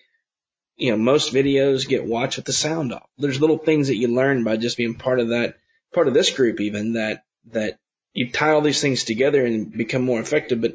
you 0.76 0.90
know, 0.90 0.96
most 0.96 1.32
videos 1.32 1.88
get 1.88 2.04
watched 2.04 2.36
with 2.36 2.46
the 2.46 2.52
sound 2.52 2.92
off. 2.92 3.06
There's 3.18 3.40
little 3.40 3.58
things 3.58 3.88
that 3.88 3.96
you 3.96 4.08
learn 4.08 4.44
by 4.44 4.56
just 4.56 4.76
being 4.76 4.94
part 4.94 5.20
of 5.20 5.28
that, 5.28 5.56
part 5.92 6.08
of 6.08 6.14
this 6.14 6.30
group 6.30 6.60
even 6.60 6.94
that, 6.94 7.24
that 7.52 7.78
you 8.12 8.30
tie 8.30 8.50
all 8.50 8.60
these 8.60 8.80
things 8.80 9.04
together 9.04 9.44
and 9.44 9.72
become 9.72 10.02
more 10.02 10.20
effective. 10.20 10.60
But, 10.60 10.72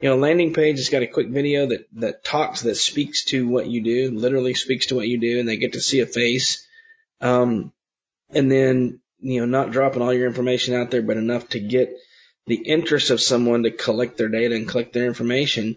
you 0.00 0.08
know, 0.08 0.16
landing 0.16 0.54
page 0.54 0.78
has 0.78 0.88
got 0.88 1.02
a 1.02 1.06
quick 1.06 1.28
video 1.28 1.66
that, 1.66 1.86
that 1.94 2.24
talks, 2.24 2.62
that 2.62 2.76
speaks 2.76 3.24
to 3.26 3.46
what 3.46 3.66
you 3.66 3.82
do, 3.82 4.10
literally 4.10 4.54
speaks 4.54 4.86
to 4.86 4.94
what 4.94 5.08
you 5.08 5.18
do 5.18 5.40
and 5.40 5.48
they 5.48 5.56
get 5.56 5.74
to 5.74 5.80
see 5.80 6.00
a 6.00 6.06
face. 6.06 6.66
Um, 7.20 7.72
and 8.30 8.50
then, 8.50 9.00
you 9.20 9.40
know, 9.40 9.46
not 9.46 9.70
dropping 9.70 10.02
all 10.02 10.12
your 10.12 10.26
information 10.26 10.74
out 10.74 10.90
there, 10.90 11.02
but 11.02 11.16
enough 11.16 11.48
to 11.50 11.60
get 11.60 11.94
the 12.46 12.56
interest 12.56 13.10
of 13.10 13.20
someone 13.20 13.62
to 13.62 13.70
collect 13.70 14.16
their 14.16 14.28
data 14.28 14.54
and 14.56 14.68
collect 14.68 14.92
their 14.92 15.06
information 15.06 15.76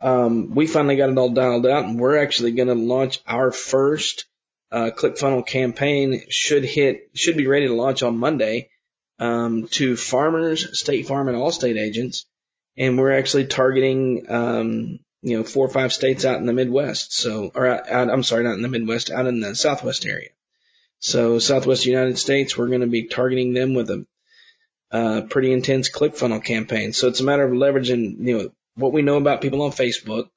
um, 0.00 0.54
we 0.54 0.66
finally 0.66 0.96
got 0.96 1.10
it 1.10 1.18
all 1.18 1.30
dialed 1.30 1.66
out, 1.66 1.84
and 1.84 2.00
we're 2.00 2.18
actually 2.18 2.52
going 2.52 2.68
to 2.68 2.74
launch 2.74 3.20
our 3.26 3.52
first 3.52 4.24
uh, 4.72 4.90
ClickFunnels 4.96 5.46
campaign. 5.46 6.22
Should 6.28 6.64
hit, 6.64 7.10
should 7.14 7.36
be 7.36 7.46
ready 7.46 7.66
to 7.66 7.74
launch 7.74 8.02
on 8.02 8.16
Monday 8.16 8.70
um, 9.18 9.68
to 9.72 9.96
farmers, 9.96 10.78
State 10.78 11.06
Farm, 11.06 11.28
and 11.28 11.36
Allstate 11.36 11.78
agents, 11.78 12.26
and 12.76 12.98
we're 12.98 13.16
actually 13.16 13.46
targeting 13.46 14.26
um, 14.28 14.98
you 15.22 15.38
know 15.38 15.44
four 15.44 15.66
or 15.66 15.70
five 15.70 15.92
states 15.92 16.24
out 16.24 16.38
in 16.38 16.46
the 16.46 16.52
Midwest. 16.52 17.12
So, 17.12 17.50
or 17.54 17.66
out, 17.66 17.90
I'm 17.90 18.22
sorry, 18.22 18.44
not 18.44 18.54
in 18.54 18.62
the 18.62 18.68
Midwest, 18.68 19.10
out 19.10 19.26
in 19.26 19.40
the 19.40 19.54
Southwest 19.54 20.06
area. 20.06 20.30
So, 20.98 21.38
Southwest 21.38 21.86
United 21.86 22.18
States, 22.18 22.56
we're 22.56 22.68
going 22.68 22.82
to 22.82 22.86
be 22.86 23.08
targeting 23.08 23.54
them 23.54 23.74
with 23.74 23.90
a 23.90 24.06
uh, 24.90 25.22
pretty 25.22 25.52
intense 25.52 25.88
ClickFunnels 25.88 26.44
campaign. 26.44 26.92
So 26.92 27.08
it's 27.08 27.20
a 27.20 27.24
matter 27.24 27.44
of 27.44 27.52
leveraging, 27.52 28.26
you 28.26 28.38
know, 28.38 28.50
what 28.74 28.92
we 28.92 29.02
know 29.02 29.16
about 29.16 29.40
people 29.40 29.62
on 29.62 29.70
Facebook, 29.70 30.28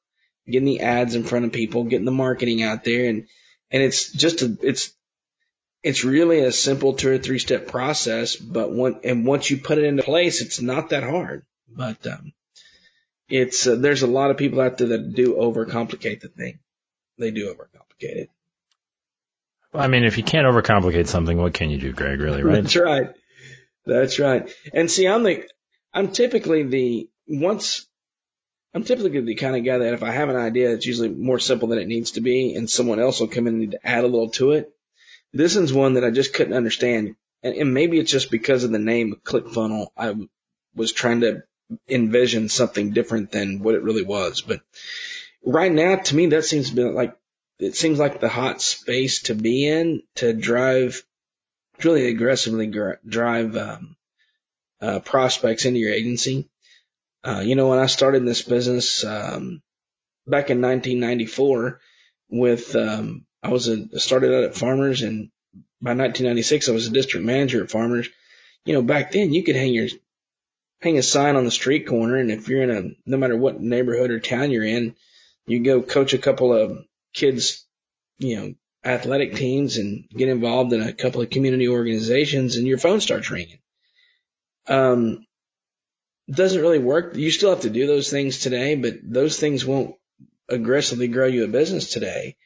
getting 0.48 0.66
the 0.66 0.82
ads 0.82 1.16
in 1.16 1.24
front 1.24 1.46
of 1.46 1.52
people, 1.52 1.86
getting 1.86 2.06
the 2.06 2.12
marketing 2.12 2.62
out 2.62 2.84
there, 2.84 3.10
and 3.10 3.28
and 3.74 3.82
it's 3.82 4.12
just 4.12 4.44
a 4.44 4.56
it's 4.62 4.94
it's 5.82 6.06
really 6.06 6.40
a 6.40 6.52
simple 6.52 6.94
two 6.94 7.12
or 7.12 7.18
three 7.18 7.40
step 7.40 7.68
process. 7.68 8.36
But 8.38 8.72
one 8.72 9.02
and 9.04 9.26
once 9.26 9.50
you 9.50 9.58
put 9.58 9.80
it 9.80 9.84
into 9.84 10.04
place, 10.04 10.42
it's 10.42 10.62
not 10.62 10.90
that 10.90 11.04
hard. 11.04 11.44
But 11.68 12.06
um, 12.08 12.32
it's 13.28 13.66
uh, 13.68 13.76
there's 13.76 14.04
a 14.04 14.08
lot 14.08 14.32
of 14.32 14.38
people 14.38 14.62
out 14.62 14.78
there 14.78 14.90
that 14.90 15.14
do 15.14 15.34
overcomplicate 15.34 16.22
the 16.22 16.30
thing. 16.30 16.60
They 17.18 17.32
do 17.32 17.54
overcomplicate 17.54 18.16
it. 18.16 18.30
I 19.74 19.88
mean, 19.88 20.04
if 20.04 20.18
you 20.18 20.24
can't 20.24 20.46
overcomplicate 20.46 21.08
something, 21.08 21.36
what 21.36 21.56
can 21.56 21.72
you 21.72 21.80
do, 21.80 21.92
Greg? 21.92 22.20
Really, 22.20 22.44
right? 22.44 22.62
That's 22.62 22.76
right. 22.76 23.10
That's 23.88 24.20
right. 24.20 24.54
And 24.72 24.90
see, 24.90 25.08
I'm 25.08 25.24
the 25.24 25.46
I'm 25.94 26.12
typically 26.12 26.64
the 26.64 27.10
once 27.28 27.88
I'm 28.74 28.84
typically 28.84 29.22
the 29.22 29.36
kind 29.36 29.56
of 29.56 29.64
guy 29.64 29.78
that 29.78 29.94
if 29.94 30.04
I 30.04 30.12
have 30.12 30.30
an 30.30 30.36
idea, 30.36 30.72
it's 30.72 30.86
usually 30.86 31.10
more 31.10 31.40
simple 31.40 31.68
than 31.68 31.80
it 31.80 31.88
needs 31.88 32.12
to 32.12 32.22
be, 32.22 32.56
and 32.56 32.70
someone 32.70 33.00
else 33.00 33.20
will 33.20 33.28
come 33.28 33.48
in 33.48 33.62
and 33.62 33.78
add 33.84 34.04
a 34.04 34.08
little 34.08 34.32
to 34.32 34.52
it. 34.52 34.72
This 35.32 35.56
is 35.56 35.74
one 35.74 35.94
that 35.94 36.04
I 36.04 36.12
just 36.12 36.34
couldn't 36.34 36.56
understand, 36.56 37.16
and, 37.44 37.56
and 37.56 37.74
maybe 37.74 38.00
it's 38.00 38.12
just 38.12 38.32
because 38.32 38.64
of 38.64 38.72
the 38.72 38.80
name 38.80 39.20
ClickFunnels. 39.24 39.88
I 39.96 40.16
was 40.76 40.92
trying 40.92 41.22
to 41.22 41.44
envision 41.88 42.50
something 42.50 42.92
different 42.92 43.32
than 43.32 43.60
what 43.60 43.76
it 43.76 43.84
really 43.84 44.04
was, 44.04 44.42
but 44.42 44.62
right 45.46 45.72
now, 45.72 45.98
to 45.98 46.16
me, 46.16 46.28
that 46.28 46.46
seems 46.46 46.70
to 46.70 46.76
be 46.76 46.84
like 46.84 47.16
it 47.60 47.76
seems 47.76 48.00
like 48.00 48.20
the 48.20 48.30
hot 48.30 48.62
space 48.62 49.24
to 49.24 49.36
be 49.36 49.68
in 49.68 50.02
to 50.16 50.34
drive, 50.34 51.04
really 51.84 52.08
aggressively 52.08 52.72
drive 53.08 53.56
um, 53.56 53.96
uh, 54.82 55.00
prospects 55.00 55.66
into 55.66 55.80
your 55.80 55.94
agency. 55.94 56.50
Uh, 57.24 57.42
you 57.44 57.56
know, 57.56 57.70
when 57.70 57.80
I 57.80 57.86
started 57.86 58.26
this 58.26 58.42
business 58.42 59.04
um, 59.04 59.62
back 60.28 60.50
in 60.50 60.62
1994, 60.62 61.80
with 62.30 62.76
um, 62.76 63.26
I 63.42 63.50
was 63.50 63.68
a 63.68 64.00
started 64.00 64.34
out 64.34 64.44
at 64.44 64.56
Farmers, 64.56 65.02
and 65.04 65.30
by 65.82 65.92
1996 65.92 66.68
I 66.68 66.72
was 66.72 66.88
a 66.88 66.92
district 66.92 67.26
manager 67.26 67.64
at 67.64 67.72
Farmers. 67.72 68.10
You 68.66 68.74
know, 68.74 68.82
back 68.82 69.12
then 69.12 69.34
you 69.34 69.44
could 69.44 69.56
hang 69.56 69.74
your 69.74 69.88
hang 70.82 70.98
a 70.98 71.04
sign 71.04 71.36
on 71.36 71.46
the 71.46 71.52
street 71.52 71.88
corner, 71.88 72.18
and 72.18 72.32
if 72.32 72.50
you're 72.50 72.64
in 72.64 72.72
a 72.72 73.10
no 73.10 73.18
matter 73.18 73.38
what 73.38 73.62
neighborhood 73.62 74.12
or 74.12 74.20
town 74.20 74.52
you're 74.52 74.64
in, 74.64 74.96
you 75.46 75.64
go 75.64 75.82
coach 75.82 76.14
a 76.14 76.18
couple 76.18 76.54
of 76.54 76.84
kids, 77.14 77.66
you 78.18 78.36
know, 78.36 78.54
athletic 78.84 79.36
teams 79.36 79.78
and 79.78 80.10
get 80.10 80.30
involved 80.30 80.74
in 80.74 80.82
a 80.82 80.94
couple 80.94 81.22
of 81.22 81.30
community 81.30 81.68
organizations, 81.68 82.58
and 82.58 82.68
your 82.68 82.78
phone 82.78 83.00
starts 83.00 83.30
ringing. 83.30 83.60
Um, 84.68 85.26
doesn't 86.30 86.62
really 86.62 86.80
work. 86.80 87.16
You 87.16 87.32
still 87.32 87.50
have 87.50 87.62
to 87.62 87.70
do 87.70 87.88
those 87.88 88.10
things 88.10 88.40
today, 88.40 88.76
but 88.76 88.96
those 89.04 89.40
things 89.40 89.66
won't 89.66 89.96
aggressively 90.50 91.08
grow 91.08 91.28
you 91.28 91.44
a 91.44 91.48
business 91.48 91.92
today. 91.92 92.38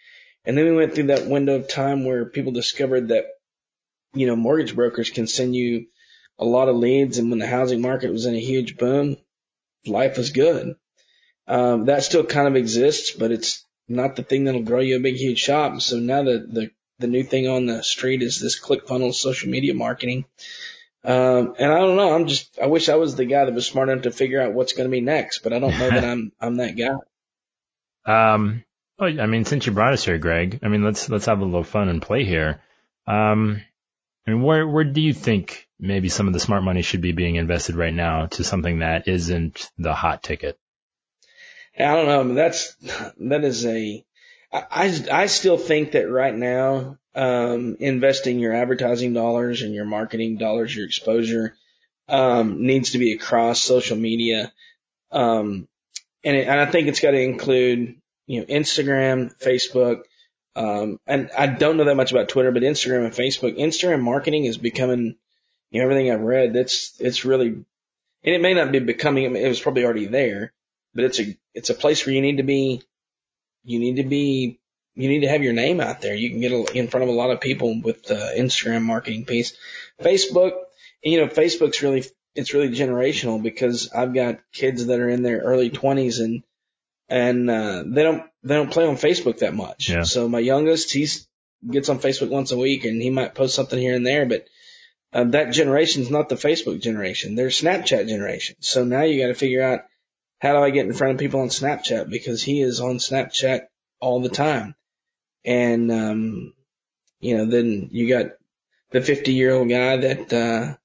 And 0.45 0.57
then 0.57 0.65
we 0.65 0.75
went 0.75 0.95
through 0.95 1.07
that 1.07 1.27
window 1.27 1.55
of 1.55 1.67
time 1.67 2.05
where 2.05 2.25
people 2.25 2.51
discovered 2.51 3.09
that, 3.09 3.25
you 4.13 4.27
know, 4.27 4.35
mortgage 4.35 4.75
brokers 4.75 5.09
can 5.09 5.27
send 5.27 5.55
you 5.55 5.87
a 6.39 6.45
lot 6.45 6.69
of 6.69 6.75
leads. 6.75 7.17
And 7.17 7.29
when 7.29 7.39
the 7.39 7.47
housing 7.47 7.81
market 7.81 8.11
was 8.11 8.25
in 8.25 8.33
a 8.33 8.39
huge 8.39 8.77
boom, 8.77 9.17
life 9.85 10.17
was 10.17 10.31
good. 10.31 10.75
Um, 11.47 11.85
that 11.85 12.03
still 12.03 12.25
kind 12.25 12.47
of 12.47 12.55
exists, 12.55 13.11
but 13.11 13.31
it's 13.31 13.65
not 13.87 14.15
the 14.15 14.23
thing 14.23 14.45
that'll 14.45 14.63
grow 14.63 14.79
you 14.79 14.97
a 14.97 15.01
big, 15.01 15.15
huge 15.15 15.39
shop. 15.39 15.81
So 15.81 15.97
now 15.97 16.23
the, 16.23 16.45
the 16.49 16.71
the 16.99 17.07
new 17.07 17.23
thing 17.23 17.47
on 17.47 17.65
the 17.65 17.83
street 17.83 18.23
is 18.23 18.39
this 18.39 18.57
click 18.57 18.87
funnel 18.87 19.13
social 19.13 19.49
media 19.49 19.73
marketing. 19.73 20.25
Um, 21.03 21.55
and 21.57 21.71
I 21.71 21.79
don't 21.79 21.95
know. 21.95 22.13
I'm 22.13 22.27
just, 22.27 22.59
I 22.59 22.67
wish 22.67 22.89
I 22.89 22.95
was 22.95 23.15
the 23.15 23.25
guy 23.25 23.45
that 23.45 23.53
was 23.53 23.65
smart 23.65 23.89
enough 23.89 24.03
to 24.03 24.11
figure 24.11 24.41
out 24.41 24.53
what's 24.53 24.73
going 24.73 24.89
to 24.89 24.91
be 24.91 25.01
next, 25.01 25.39
but 25.39 25.53
I 25.53 25.59
don't 25.59 25.77
know 25.77 25.89
that 25.89 26.03
I'm, 26.03 26.31
I'm 26.39 26.55
that 26.57 26.75
guy. 26.77 28.33
Um, 28.33 28.63
well, 28.99 29.21
I 29.21 29.25
mean, 29.25 29.45
since 29.45 29.65
you 29.65 29.71
brought 29.71 29.93
us 29.93 30.03
here, 30.03 30.17
Greg, 30.17 30.59
I 30.63 30.67
mean, 30.67 30.83
let's, 30.83 31.09
let's 31.09 31.27
have 31.27 31.39
a 31.39 31.45
little 31.45 31.63
fun 31.63 31.89
and 31.89 32.01
play 32.01 32.25
here. 32.25 32.61
Um, 33.05 33.61
I 34.25 34.31
mean, 34.31 34.41
where, 34.41 34.67
where 34.67 34.83
do 34.83 35.01
you 35.01 35.13
think 35.13 35.67
maybe 35.79 36.09
some 36.09 36.27
of 36.27 36.33
the 36.33 36.39
smart 36.39 36.63
money 36.63 36.81
should 36.81 37.01
be 37.01 37.11
being 37.13 37.35
invested 37.35 37.75
right 37.75 37.93
now 37.93 38.25
to 38.25 38.43
something 38.43 38.79
that 38.79 39.07
isn't 39.07 39.69
the 39.77 39.93
hot 39.93 40.23
ticket? 40.23 40.57
I 41.77 41.93
don't 41.93 42.07
know. 42.07 42.19
I 42.19 42.23
mean, 42.23 42.35
that's, 42.35 42.75
that 43.19 43.43
is 43.43 43.65
a, 43.65 44.03
I, 44.51 45.05
I 45.11 45.25
still 45.27 45.57
think 45.57 45.91
that 45.91 46.09
right 46.09 46.35
now, 46.35 46.97
um, 47.15 47.77
investing 47.79 48.39
your 48.39 48.53
advertising 48.53 49.13
dollars 49.13 49.61
and 49.61 49.73
your 49.73 49.85
marketing 49.85 50.37
dollars, 50.37 50.75
your 50.75 50.85
exposure, 50.85 51.55
um, 52.07 52.65
needs 52.65 52.91
to 52.91 52.99
be 52.99 53.13
across 53.13 53.61
social 53.61 53.97
media. 53.97 54.53
Um, 55.11 55.67
and, 56.23 56.37
it, 56.37 56.47
and 56.47 56.59
I 56.59 56.65
think 56.65 56.87
it's 56.87 56.99
got 56.99 57.11
to 57.11 57.19
include, 57.19 57.95
you 58.27 58.39
know, 58.39 58.45
Instagram, 58.45 59.37
Facebook, 59.39 60.01
um, 60.55 60.99
and 61.05 61.29
I 61.37 61.47
don't 61.47 61.77
know 61.77 61.85
that 61.85 61.95
much 61.95 62.11
about 62.11 62.29
Twitter, 62.29 62.51
but 62.51 62.63
Instagram 62.63 63.05
and 63.05 63.13
Facebook, 63.13 63.59
Instagram 63.59 64.01
marketing 64.01 64.45
is 64.45 64.57
becoming, 64.57 65.15
you 65.71 65.79
know, 65.79 65.83
everything 65.83 66.11
I've 66.11 66.21
read, 66.21 66.53
that's, 66.53 66.93
it's 66.99 67.25
really, 67.25 67.47
and 67.47 67.65
it 68.23 68.41
may 68.41 68.53
not 68.53 68.71
be 68.71 68.79
becoming, 68.79 69.35
it 69.35 69.47
was 69.47 69.59
probably 69.59 69.83
already 69.83 70.07
there, 70.07 70.53
but 70.93 71.03
it's 71.03 71.19
a, 71.19 71.37
it's 71.53 71.69
a 71.69 71.75
place 71.75 72.05
where 72.05 72.15
you 72.15 72.21
need 72.21 72.37
to 72.37 72.43
be 72.43 72.81
you 73.67 73.79
need 73.79 73.97
to 73.97 74.03
be 74.03 74.59
you 74.95 75.09
need 75.09 75.19
to 75.19 75.27
have 75.27 75.43
your 75.43 75.53
name 75.53 75.79
out 75.79 76.01
there. 76.01 76.15
You 76.15 76.31
can 76.31 76.39
get 76.39 76.75
in 76.75 76.87
front 76.87 77.03
of 77.03 77.09
a 77.09 77.13
lot 77.13 77.29
of 77.29 77.41
people 77.41 77.79
with 77.81 78.03
the 78.03 78.33
Instagram 78.35 78.81
marketing 78.81 79.25
piece. 79.25 79.55
Facebook, 80.01 80.53
you 81.03 81.19
know, 81.19 81.27
Facebook's 81.27 81.83
really 81.83 82.05
it's 82.33 82.53
really 82.53 82.69
generational 82.69 83.41
because 83.43 83.91
I've 83.93 84.13
got 84.13 84.39
kids 84.53 84.85
that 84.87 84.99
are 84.99 85.09
in 85.09 85.21
their 85.21 85.39
early 85.39 85.69
20s 85.69 86.23
and 86.23 86.43
and 87.09 87.49
uh, 87.49 87.83
they 87.85 88.03
don't 88.03 88.23
they 88.43 88.55
don't 88.55 88.71
play 88.71 88.87
on 88.87 88.95
Facebook 88.95 89.39
that 89.39 89.53
much. 89.53 89.89
Yeah. 89.89 90.03
So 90.03 90.29
my 90.29 90.39
youngest, 90.39 90.93
he's 90.93 91.27
gets 91.69 91.89
on 91.89 91.99
Facebook 91.99 92.29
once 92.29 92.51
a 92.51 92.57
week 92.57 92.85
and 92.85 93.01
he 93.01 93.09
might 93.09 93.35
post 93.35 93.55
something 93.55 93.77
here 93.77 93.95
and 93.95 94.05
there, 94.05 94.25
but 94.25 94.47
uh, 95.11 95.25
that 95.25 95.51
generation's 95.51 96.09
not 96.09 96.29
the 96.29 96.35
Facebook 96.35 96.81
generation. 96.81 97.35
They're 97.35 97.47
Snapchat 97.47 98.07
generation. 98.07 98.55
So 98.59 98.85
now 98.85 99.03
you 99.03 99.21
got 99.21 99.27
to 99.27 99.33
figure 99.33 99.63
out 99.63 99.81
how 100.39 100.53
do 100.53 100.59
I 100.59 100.69
get 100.69 100.85
in 100.85 100.93
front 100.93 101.13
of 101.13 101.19
people 101.19 101.41
on 101.41 101.49
Snapchat? 101.49 102.09
Because 102.09 102.43
he 102.43 102.61
is 102.61 102.79
on 102.79 102.97
Snapchat 102.97 103.61
all 103.99 104.21
the 104.21 104.29
time. 104.29 104.75
And, 105.43 105.91
um, 105.91 106.53
you 107.19 107.37
know, 107.37 107.45
then 107.45 107.89
you 107.91 108.07
got 108.07 108.31
the 108.91 109.01
50 109.01 109.33
year 109.33 109.53
old 109.53 109.69
guy 109.69 109.97
that, 109.97 110.33
uh, 110.33 110.75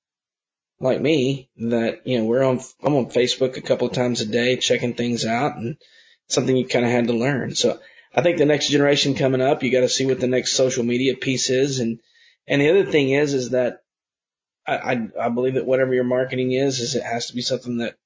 like 0.80 1.00
me, 1.00 1.50
that, 1.56 2.06
you 2.06 2.18
know, 2.18 2.24
we're 2.24 2.42
on, 2.42 2.60
I'm 2.82 2.94
on 2.94 3.06
Facebook 3.06 3.56
a 3.56 3.62
couple 3.62 3.86
of 3.86 3.92
times 3.92 4.20
a 4.20 4.26
day 4.26 4.56
checking 4.56 4.94
things 4.94 5.26
out 5.26 5.56
and 5.56 5.76
something 6.28 6.56
you 6.56 6.66
kind 6.66 6.84
of 6.84 6.90
had 6.90 7.08
to 7.08 7.12
learn. 7.12 7.54
So 7.54 7.78
I 8.14 8.22
think 8.22 8.38
the 8.38 8.46
next 8.46 8.68
generation 8.68 9.14
coming 9.14 9.42
up, 9.42 9.62
you 9.62 9.70
got 9.70 9.80
to 9.80 9.88
see 9.88 10.06
what 10.06 10.20
the 10.20 10.26
next 10.26 10.54
social 10.54 10.84
media 10.84 11.16
piece 11.16 11.50
is. 11.50 11.78
And, 11.78 12.00
and 12.48 12.60
the 12.60 12.70
other 12.70 12.90
thing 12.90 13.10
is, 13.10 13.34
is 13.34 13.50
that 13.50 13.82
I, 14.66 14.76
I, 14.76 15.08
I 15.26 15.28
believe 15.28 15.54
that 15.54 15.66
whatever 15.66 15.94
your 15.94 16.04
marketing 16.04 16.52
is, 16.52 16.80
is 16.80 16.94
it 16.94 17.02
has 17.02 17.26
to 17.26 17.34
be 17.34 17.42
something 17.42 17.78
that 17.78 17.96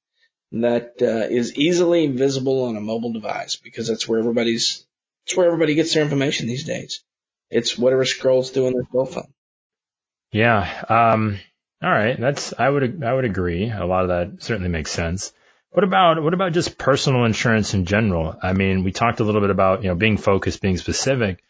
that 0.53 0.95
uh, 1.03 1.27
is 1.29 1.57
easily 1.57 2.07
visible 2.07 2.65
on 2.65 2.77
a 2.77 2.81
mobile 2.81 3.13
device 3.13 3.57
because 3.57 3.89
that's 3.89 4.09
where 4.09 4.19
everybody's 4.19 4.85
it's 5.27 5.37
where 5.37 5.47
everybody 5.47 5.75
gets 5.75 5.93
their 5.93 6.05
information 6.05 6.47
these 6.47 6.65
days. 6.65 7.03
It's 7.51 7.77
whatever 7.77 8.05
scrolls 8.05 8.51
through 8.51 8.67
on 8.67 8.73
their 8.75 8.87
cell 8.93 9.07
phone. 9.07 9.33
Yeah. 10.33 10.85
Um, 10.89 11.39
all 11.83 11.91
right. 11.91 12.19
That's 12.19 12.55
I 12.59 12.69
would 12.69 13.03
I 13.03 13.13
would 13.13 13.25
agree. 13.25 13.71
A 13.71 13.85
lot 13.85 14.03
of 14.05 14.09
that 14.09 14.43
certainly 14.43 14.69
makes 14.69 14.91
sense. 14.91 15.33
What 15.71 15.85
about 15.85 16.23
what 16.23 16.35
about 16.35 16.53
just 16.53 16.79
personal 16.79 17.25
insurance 17.25 17.75
in 17.75 17.85
general? 17.85 18.37
I 18.43 18.53
mean, 18.53 18.85
we 18.85 18.93
talked 18.93 19.21
a 19.21 19.25
little 19.25 19.41
bit 19.41 19.51
about 19.51 19.83
you 19.83 19.89
know 19.89 19.95
being 19.95 20.17
focused, 20.17 20.63
being 20.63 20.79
specific. 20.79 21.43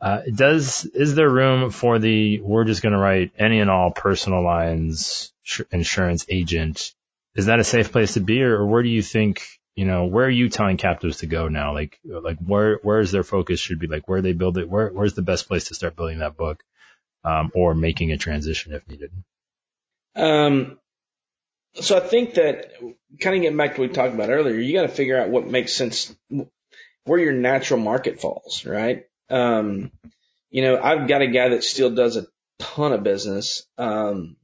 Uh, 0.00 0.20
does 0.34 0.84
is 0.84 1.14
there 1.14 1.30
room 1.30 1.70
for 1.70 1.98
the 1.98 2.40
we're 2.40 2.64
just 2.64 2.82
going 2.82 2.92
to 2.92 2.98
write 2.98 3.32
any 3.38 3.60
and 3.60 3.70
all 3.70 3.92
personal 3.92 4.42
lines 4.42 5.32
insurance 5.70 6.26
agent 6.28 6.92
is 7.34 7.46
that 7.46 7.60
a 7.60 7.64
safe 7.64 7.92
place 7.92 8.14
to 8.14 8.20
be, 8.20 8.42
or, 8.42 8.58
or 8.58 8.66
where 8.66 8.82
do 8.82 8.88
you 8.88 9.02
think 9.02 9.46
you 9.74 9.86
know 9.86 10.04
where 10.04 10.26
are 10.26 10.30
you 10.30 10.48
telling 10.48 10.76
captives 10.76 11.18
to 11.18 11.26
go 11.26 11.48
now? 11.48 11.72
Like 11.74 11.98
like 12.04 12.38
where 12.38 12.78
where 12.82 13.00
is 13.00 13.10
their 13.10 13.24
focus 13.24 13.60
should 13.60 13.78
be? 13.78 13.86
Like 13.86 14.08
where 14.08 14.22
they 14.22 14.32
build 14.32 14.58
it? 14.58 14.68
Where 14.68 14.88
where's 14.88 15.14
the 15.14 15.22
best 15.22 15.48
place 15.48 15.64
to 15.64 15.74
start 15.74 15.96
building 15.96 16.18
that 16.18 16.36
book, 16.36 16.62
um, 17.24 17.50
or 17.54 17.74
making 17.74 18.12
a 18.12 18.18
transition 18.18 18.74
if 18.74 18.86
needed? 18.88 19.12
Um, 20.14 20.78
so 21.74 21.96
I 21.96 22.00
think 22.00 22.34
that 22.34 22.72
kind 23.20 23.36
of 23.36 23.42
getting 23.42 23.56
back 23.56 23.74
to 23.74 23.80
what 23.80 23.88
we 23.88 23.94
talked 23.94 24.14
about 24.14 24.28
earlier, 24.28 24.56
you 24.56 24.74
got 24.74 24.82
to 24.82 24.88
figure 24.88 25.18
out 25.18 25.30
what 25.30 25.46
makes 25.46 25.72
sense, 25.72 26.14
where 27.04 27.18
your 27.18 27.32
natural 27.32 27.80
market 27.80 28.20
falls, 28.20 28.66
right? 28.66 29.04
Um, 29.30 29.90
you 30.50 30.60
know, 30.60 30.78
I've 30.80 31.08
got 31.08 31.22
a 31.22 31.28
guy 31.28 31.50
that 31.50 31.64
still 31.64 31.94
does 31.94 32.16
a 32.16 32.26
ton 32.58 32.92
of 32.92 33.02
business. 33.02 33.66
Um, 33.78 34.36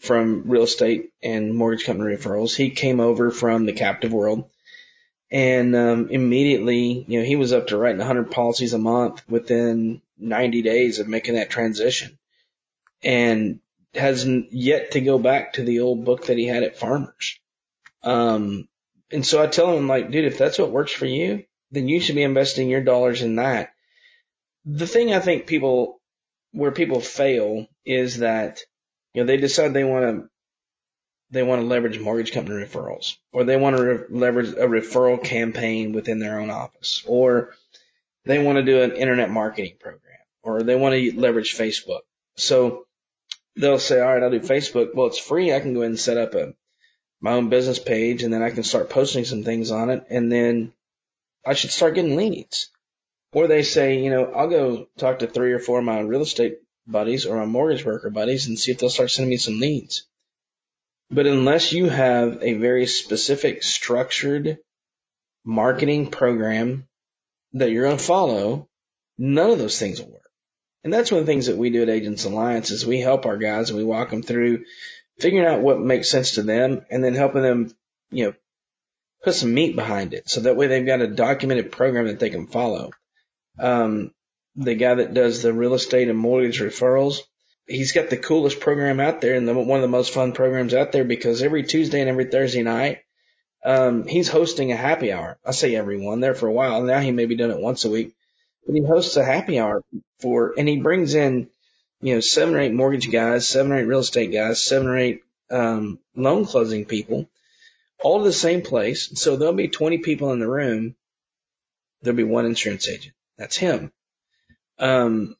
from 0.00 0.44
real 0.46 0.64
estate 0.64 1.12
and 1.22 1.54
mortgage 1.54 1.84
company 1.84 2.14
referrals. 2.16 2.56
He 2.56 2.70
came 2.70 3.00
over 3.00 3.30
from 3.30 3.66
the 3.66 3.72
captive 3.72 4.12
world 4.12 4.48
and 5.30 5.74
um, 5.74 6.08
immediately, 6.10 7.04
you 7.08 7.18
know, 7.18 7.26
he 7.26 7.36
was 7.36 7.52
up 7.52 7.68
to 7.68 7.76
writing 7.76 7.98
100 7.98 8.30
policies 8.30 8.72
a 8.72 8.78
month 8.78 9.22
within 9.28 10.00
90 10.18 10.62
days 10.62 10.98
of 10.98 11.08
making 11.08 11.34
that 11.34 11.50
transition 11.50 12.18
and 13.02 13.60
has 13.94 14.26
yet 14.50 14.92
to 14.92 15.00
go 15.00 15.18
back 15.18 15.54
to 15.54 15.62
the 15.62 15.80
old 15.80 16.04
book 16.04 16.26
that 16.26 16.38
he 16.38 16.46
had 16.46 16.62
at 16.62 16.78
Farmers. 16.78 17.38
Um, 18.02 18.68
and 19.10 19.26
so 19.26 19.42
I 19.42 19.46
tell 19.46 19.76
him 19.76 19.88
like, 19.88 20.10
dude, 20.10 20.24
if 20.24 20.38
that's 20.38 20.58
what 20.58 20.70
works 20.70 20.92
for 20.92 21.06
you, 21.06 21.44
then 21.72 21.88
you 21.88 22.00
should 22.00 22.14
be 22.14 22.22
investing 22.22 22.68
your 22.68 22.82
dollars 22.82 23.22
in 23.22 23.36
that. 23.36 23.70
The 24.64 24.86
thing 24.86 25.12
I 25.12 25.20
think 25.20 25.46
people, 25.46 26.00
where 26.52 26.72
people 26.72 27.00
fail 27.00 27.66
is 27.84 28.18
that 28.18 28.60
you 29.16 29.22
know, 29.22 29.26
they 29.26 29.38
decide 29.38 29.72
they 29.72 29.82
want 29.82 30.04
to 30.04 30.30
they 31.30 31.42
want 31.42 31.62
to 31.62 31.66
leverage 31.66 31.98
mortgage 31.98 32.32
company 32.32 32.62
referrals, 32.62 33.16
or 33.32 33.44
they 33.44 33.56
want 33.56 33.76
to 33.78 33.82
re- 33.82 34.04
leverage 34.10 34.50
a 34.50 34.68
referral 34.68 35.24
campaign 35.24 35.92
within 35.92 36.18
their 36.18 36.38
own 36.38 36.50
office, 36.50 37.02
or 37.06 37.54
they 38.26 38.38
want 38.38 38.58
to 38.58 38.62
do 38.62 38.82
an 38.82 38.92
internet 38.92 39.30
marketing 39.30 39.78
program, 39.80 40.18
or 40.42 40.62
they 40.62 40.76
want 40.76 40.94
to 40.94 41.18
leverage 41.18 41.56
Facebook. 41.56 42.00
So 42.36 42.84
they'll 43.56 43.78
say, 43.78 44.00
all 44.00 44.12
right, 44.12 44.22
I'll 44.22 44.30
do 44.30 44.40
Facebook. 44.40 44.94
Well, 44.94 45.06
it's 45.06 45.18
free. 45.18 45.50
I 45.50 45.60
can 45.60 45.72
go 45.72 45.80
ahead 45.80 45.92
and 45.92 45.98
set 45.98 46.18
up 46.18 46.34
a 46.34 46.52
my 47.18 47.32
own 47.32 47.48
business 47.48 47.78
page, 47.78 48.22
and 48.22 48.34
then 48.34 48.42
I 48.42 48.50
can 48.50 48.64
start 48.64 48.90
posting 48.90 49.24
some 49.24 49.44
things 49.44 49.70
on 49.70 49.88
it, 49.88 50.04
and 50.10 50.30
then 50.30 50.74
I 51.44 51.54
should 51.54 51.70
start 51.70 51.94
getting 51.94 52.16
leads. 52.16 52.68
Or 53.32 53.46
they 53.46 53.62
say, 53.62 53.98
you 53.98 54.10
know, 54.10 54.26
I'll 54.26 54.50
go 54.50 54.88
talk 54.98 55.20
to 55.20 55.26
three 55.26 55.54
or 55.54 55.58
four 55.58 55.78
of 55.78 55.86
my 55.86 56.00
real 56.00 56.20
estate 56.20 56.58
buddies 56.86 57.26
or 57.26 57.36
my 57.38 57.46
mortgage 57.46 57.84
broker 57.84 58.10
buddies 58.10 58.46
and 58.46 58.58
see 58.58 58.72
if 58.72 58.78
they'll 58.78 58.90
start 58.90 59.10
sending 59.10 59.30
me 59.30 59.36
some 59.36 59.60
leads. 59.60 60.06
But 61.10 61.26
unless 61.26 61.72
you 61.72 61.88
have 61.88 62.42
a 62.42 62.54
very 62.54 62.86
specific 62.86 63.62
structured 63.62 64.58
marketing 65.44 66.10
program 66.10 66.88
that 67.52 67.70
you're 67.70 67.84
going 67.84 67.98
to 67.98 68.02
follow, 68.02 68.68
none 69.16 69.50
of 69.50 69.58
those 69.58 69.78
things 69.78 70.00
will 70.00 70.10
work. 70.10 70.22
And 70.82 70.92
that's 70.92 71.10
one 71.10 71.20
of 71.20 71.26
the 71.26 71.32
things 71.32 71.46
that 71.46 71.56
we 71.56 71.70
do 71.70 71.82
at 71.82 71.88
Agents 71.88 72.24
Alliance 72.24 72.70
is 72.70 72.86
we 72.86 73.00
help 73.00 73.26
our 73.26 73.36
guys 73.36 73.70
and 73.70 73.78
we 73.78 73.84
walk 73.84 74.10
them 74.10 74.22
through 74.22 74.64
figuring 75.18 75.46
out 75.46 75.60
what 75.60 75.80
makes 75.80 76.10
sense 76.10 76.32
to 76.32 76.42
them 76.42 76.84
and 76.90 77.02
then 77.02 77.14
helping 77.14 77.42
them, 77.42 77.74
you 78.10 78.26
know, 78.26 78.34
put 79.24 79.34
some 79.34 79.54
meat 79.54 79.74
behind 79.74 80.14
it. 80.14 80.28
So 80.28 80.42
that 80.42 80.56
way 80.56 80.66
they've 80.66 80.86
got 80.86 81.00
a 81.00 81.08
documented 81.08 81.72
program 81.72 82.06
that 82.06 82.20
they 82.20 82.30
can 82.30 82.46
follow. 82.46 82.90
Um, 83.58 84.12
the 84.56 84.74
guy 84.74 84.94
that 84.94 85.14
does 85.14 85.42
the 85.42 85.52
real 85.52 85.74
estate 85.74 86.08
and 86.08 86.18
mortgage 86.18 86.60
referrals. 86.60 87.20
He's 87.66 87.92
got 87.92 88.10
the 88.10 88.16
coolest 88.16 88.60
program 88.60 89.00
out 89.00 89.20
there 89.20 89.34
and 89.34 89.46
the, 89.46 89.54
one 89.54 89.78
of 89.78 89.82
the 89.82 89.88
most 89.88 90.12
fun 90.12 90.32
programs 90.32 90.72
out 90.72 90.92
there 90.92 91.04
because 91.04 91.42
every 91.42 91.64
Tuesday 91.64 92.00
and 92.00 92.08
every 92.08 92.26
Thursday 92.26 92.62
night, 92.62 93.00
um, 93.64 94.06
he's 94.06 94.28
hosting 94.28 94.72
a 94.72 94.76
happy 94.76 95.12
hour. 95.12 95.38
I 95.44 95.50
say 95.50 95.74
everyone 95.74 96.20
there 96.20 96.34
for 96.34 96.46
a 96.46 96.52
while. 96.52 96.82
Now 96.82 97.00
he 97.00 97.10
may 97.10 97.26
be 97.26 97.36
doing 97.36 97.50
it 97.50 97.60
once 97.60 97.84
a 97.84 97.90
week, 97.90 98.14
but 98.64 98.76
he 98.76 98.84
hosts 98.84 99.16
a 99.16 99.24
happy 99.24 99.58
hour 99.58 99.82
for, 100.20 100.54
and 100.56 100.68
he 100.68 100.80
brings 100.80 101.14
in, 101.14 101.48
you 102.00 102.14
know, 102.14 102.20
seven 102.20 102.54
or 102.54 102.60
eight 102.60 102.72
mortgage 102.72 103.10
guys, 103.10 103.48
seven 103.48 103.72
or 103.72 103.78
eight 103.78 103.86
real 103.86 104.00
estate 104.00 104.32
guys, 104.32 104.62
seven 104.62 104.86
or 104.86 104.96
eight, 104.96 105.22
um, 105.50 105.98
loan 106.14 106.44
closing 106.44 106.84
people 106.84 107.28
all 108.02 108.18
to 108.18 108.24
the 108.24 108.32
same 108.32 108.62
place. 108.62 109.10
So 109.20 109.36
there'll 109.36 109.54
be 109.54 109.68
20 109.68 109.98
people 109.98 110.32
in 110.32 110.38
the 110.38 110.48
room. 110.48 110.94
There'll 112.02 112.16
be 112.16 112.24
one 112.24 112.46
insurance 112.46 112.88
agent. 112.88 113.14
That's 113.38 113.56
him 113.56 113.92
um, 114.78 115.36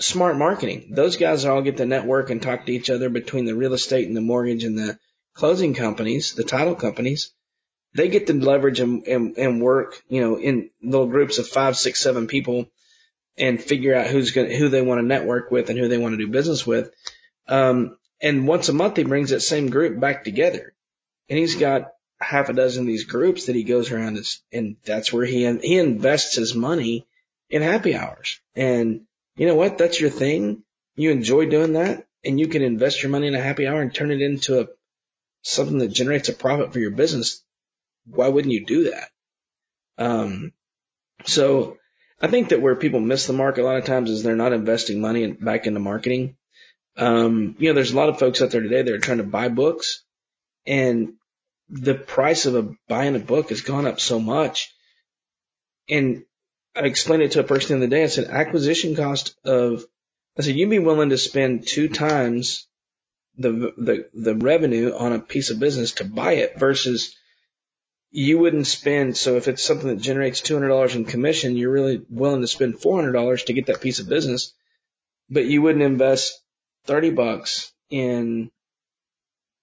smart 0.00 0.36
marketing. 0.36 0.92
Those 0.94 1.16
guys 1.16 1.44
all 1.44 1.62
get 1.62 1.76
to 1.78 1.86
network 1.86 2.30
and 2.30 2.42
talk 2.42 2.66
to 2.66 2.72
each 2.72 2.90
other 2.90 3.08
between 3.08 3.44
the 3.44 3.54
real 3.54 3.74
estate 3.74 4.06
and 4.06 4.16
the 4.16 4.20
mortgage 4.20 4.64
and 4.64 4.76
the 4.76 4.98
closing 5.34 5.74
companies, 5.74 6.34
the 6.34 6.44
title 6.44 6.74
companies. 6.74 7.32
They 7.94 8.08
get 8.08 8.26
to 8.26 8.32
leverage 8.32 8.80
and, 8.80 9.06
and, 9.06 9.36
and 9.36 9.60
work, 9.60 10.02
you 10.08 10.22
know, 10.22 10.38
in 10.38 10.70
little 10.82 11.06
groups 11.06 11.38
of 11.38 11.46
five, 11.46 11.76
six, 11.76 12.00
seven 12.00 12.26
people 12.26 12.70
and 13.36 13.62
figure 13.62 13.94
out 13.94 14.06
who's 14.06 14.30
going 14.30 14.48
to, 14.48 14.56
who 14.56 14.68
they 14.68 14.82
want 14.82 15.00
to 15.00 15.06
network 15.06 15.50
with 15.50 15.68
and 15.68 15.78
who 15.78 15.88
they 15.88 15.98
want 15.98 16.12
to 16.14 16.24
do 16.24 16.28
business 16.28 16.66
with. 16.66 16.90
Um, 17.48 17.98
and 18.20 18.46
once 18.46 18.68
a 18.68 18.72
month 18.72 18.96
he 18.96 19.04
brings 19.04 19.30
that 19.30 19.40
same 19.40 19.68
group 19.68 19.98
back 19.98 20.24
together, 20.24 20.74
and 21.28 21.38
he's 21.38 21.56
got 21.56 21.92
half 22.20 22.48
a 22.48 22.52
dozen 22.52 22.84
of 22.84 22.86
these 22.86 23.04
groups 23.04 23.46
that 23.46 23.56
he 23.56 23.64
goes 23.64 23.90
around 23.90 24.16
and, 24.16 24.26
and 24.52 24.76
that's 24.84 25.12
where 25.12 25.24
he 25.24 25.40
he 25.58 25.76
invests 25.76 26.36
his 26.36 26.54
money 26.54 27.06
in 27.52 27.62
happy 27.62 27.94
hours. 27.94 28.40
And 28.56 29.02
you 29.36 29.46
know 29.46 29.54
what? 29.54 29.78
That's 29.78 30.00
your 30.00 30.10
thing. 30.10 30.64
You 30.96 31.10
enjoy 31.10 31.46
doing 31.46 31.74
that, 31.74 32.06
and 32.24 32.40
you 32.40 32.48
can 32.48 32.62
invest 32.62 33.02
your 33.02 33.10
money 33.10 33.28
in 33.28 33.34
a 33.34 33.40
happy 33.40 33.66
hour 33.66 33.80
and 33.80 33.94
turn 33.94 34.10
it 34.10 34.20
into 34.20 34.60
a 34.60 34.66
something 35.42 35.78
that 35.78 35.88
generates 35.88 36.28
a 36.28 36.32
profit 36.32 36.72
for 36.72 36.80
your 36.80 36.90
business. 36.90 37.42
Why 38.06 38.28
wouldn't 38.28 38.52
you 38.52 38.64
do 38.64 38.90
that? 38.90 39.08
Um, 39.98 40.52
so 41.24 41.76
I 42.20 42.28
think 42.28 42.48
that 42.48 42.62
where 42.62 42.74
people 42.74 43.00
miss 43.00 43.26
the 43.26 43.32
mark 43.32 43.58
a 43.58 43.62
lot 43.62 43.76
of 43.76 43.84
times 43.84 44.10
is 44.10 44.22
they're 44.22 44.36
not 44.36 44.52
investing 44.52 45.00
money 45.00 45.24
in, 45.24 45.34
back 45.34 45.66
into 45.66 45.80
marketing. 45.80 46.36
Um, 46.96 47.56
you 47.58 47.68
know, 47.68 47.74
there's 47.74 47.92
a 47.92 47.96
lot 47.96 48.08
of 48.08 48.18
folks 48.18 48.42
out 48.42 48.50
there 48.50 48.60
today 48.60 48.82
that 48.82 48.92
are 48.92 48.98
trying 48.98 49.18
to 49.18 49.24
buy 49.24 49.48
books 49.48 50.04
and 50.66 51.14
the 51.68 51.94
price 51.94 52.46
of 52.46 52.54
a 52.54 52.74
buying 52.88 53.16
a 53.16 53.20
book 53.20 53.48
has 53.48 53.62
gone 53.62 53.86
up 53.86 53.98
so 53.98 54.20
much. 54.20 54.74
And 55.88 56.24
I 56.74 56.80
explained 56.80 57.22
it 57.22 57.32
to 57.32 57.40
a 57.40 57.44
person 57.44 57.78
the 57.78 57.86
other 57.86 57.90
day. 57.94 58.04
I 58.04 58.06
said, 58.06 58.28
acquisition 58.28 58.96
cost 58.96 59.34
of, 59.44 59.84
I 60.38 60.42
said, 60.42 60.56
you'd 60.56 60.70
be 60.70 60.78
willing 60.78 61.10
to 61.10 61.18
spend 61.18 61.66
two 61.66 61.88
times 61.88 62.66
the, 63.36 63.72
the, 63.76 64.08
the 64.14 64.34
revenue 64.34 64.94
on 64.94 65.12
a 65.12 65.18
piece 65.18 65.50
of 65.50 65.60
business 65.60 65.92
to 65.92 66.04
buy 66.04 66.32
it 66.34 66.58
versus 66.58 67.14
you 68.10 68.38
wouldn't 68.38 68.66
spend. 68.66 69.16
So 69.16 69.36
if 69.36 69.48
it's 69.48 69.62
something 69.62 69.88
that 69.88 70.00
generates 70.00 70.40
$200 70.40 70.94
in 70.94 71.04
commission, 71.04 71.56
you're 71.56 71.72
really 71.72 72.02
willing 72.08 72.42
to 72.42 72.46
spend 72.46 72.74
$400 72.74 73.46
to 73.46 73.52
get 73.52 73.66
that 73.66 73.80
piece 73.80 73.98
of 74.00 74.08
business, 74.08 74.52
but 75.28 75.46
you 75.46 75.62
wouldn't 75.62 75.84
invest 75.84 76.40
30 76.86 77.10
bucks 77.10 77.72
in 77.90 78.50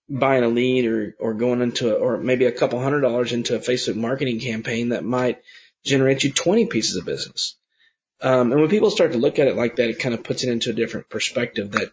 buying 0.09 0.43
a 0.43 0.47
lead 0.47 0.85
or, 0.85 1.15
or 1.19 1.33
going 1.35 1.61
into 1.61 1.93
or 1.93 2.17
maybe 2.17 2.45
a 2.45 2.51
couple 2.51 2.81
hundred 2.81 3.01
dollars 3.01 3.31
into 3.31 3.55
a 3.55 3.59
Facebook 3.59 3.95
marketing 3.95 4.39
campaign 4.39 4.89
that 4.89 5.03
might 5.03 5.39
generate 5.85 6.23
you 6.23 6.31
20 6.31 6.65
pieces 6.67 6.97
of 6.97 7.05
business. 7.05 7.55
Um, 8.21 8.51
and 8.51 8.59
when 8.59 8.69
people 8.69 8.91
start 8.91 9.13
to 9.13 9.17
look 9.17 9.39
at 9.39 9.47
it 9.47 9.55
like 9.55 9.77
that, 9.77 9.89
it 9.89 9.99
kind 9.99 10.13
of 10.13 10.23
puts 10.23 10.43
it 10.43 10.49
into 10.49 10.71
a 10.71 10.73
different 10.73 11.09
perspective 11.09 11.71
that 11.71 11.91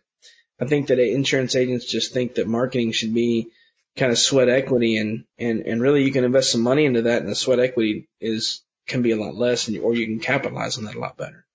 I 0.61 0.67
think 0.67 0.89
that 0.89 0.99
insurance 0.99 1.55
agents 1.55 1.85
just 1.85 2.13
think 2.13 2.35
that 2.35 2.49
marketing 2.49 2.93
should 2.93 3.15
be 3.15 3.49
kind 3.97 4.11
of 4.11 4.19
sweat 4.19 4.49
equity 4.49 4.97
and, 4.97 5.25
and, 5.39 5.61
and 5.61 5.81
really 5.81 6.03
you 6.03 6.13
can 6.13 6.25
invest 6.25 6.53
some 6.53 6.63
money 6.63 6.85
into 6.85 7.03
that 7.03 7.23
and 7.23 7.31
the 7.31 7.35
sweat 7.35 7.61
equity 7.61 8.09
is, 8.21 8.63
can 8.87 9.03
be 9.03 9.13
a 9.13 9.17
lot 9.17 9.35
less 9.35 9.69
and, 9.69 9.79
or 9.79 9.95
you 9.95 10.07
can 10.07 10.19
capitalize 10.19 10.79
on 10.79 10.85
that 10.85 10.97
a 10.97 11.01
lot 11.01 11.17
better. 11.17 11.47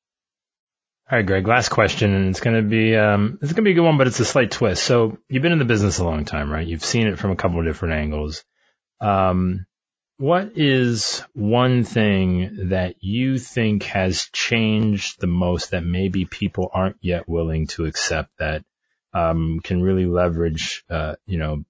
All 1.11 1.17
right, 1.17 1.25
Greg, 1.25 1.45
last 1.45 1.69
question, 1.69 2.13
and 2.13 2.29
it's 2.29 2.39
going 2.39 2.55
to 2.55 2.61
be, 2.61 2.95
um, 2.95 3.37
it's 3.41 3.51
going 3.51 3.57
to 3.57 3.61
be 3.63 3.71
a 3.71 3.73
good 3.73 3.83
one, 3.83 3.97
but 3.97 4.07
it's 4.07 4.21
a 4.21 4.25
slight 4.25 4.49
twist. 4.49 4.81
So 4.81 5.17
you've 5.27 5.43
been 5.43 5.51
in 5.51 5.59
the 5.59 5.65
business 5.65 5.99
a 5.99 6.05
long 6.05 6.23
time, 6.23 6.49
right? 6.49 6.65
You've 6.65 6.85
seen 6.85 7.07
it 7.07 7.19
from 7.19 7.31
a 7.31 7.35
couple 7.35 7.59
of 7.59 7.65
different 7.65 7.95
angles. 7.95 8.45
Um, 9.01 9.65
what 10.21 10.51
is 10.55 11.23
one 11.33 11.83
thing 11.83 12.69
that 12.69 12.93
you 12.99 13.39
think 13.39 13.81
has 13.85 14.29
changed 14.31 15.19
the 15.19 15.25
most 15.25 15.71
that 15.71 15.83
maybe 15.83 16.25
people 16.25 16.69
aren't 16.71 16.97
yet 17.01 17.27
willing 17.27 17.65
to 17.65 17.85
accept 17.85 18.29
that 18.37 18.63
um, 19.15 19.59
can 19.63 19.81
really 19.81 20.05
leverage, 20.05 20.85
uh, 20.91 21.15
you 21.25 21.39
know, 21.39 21.65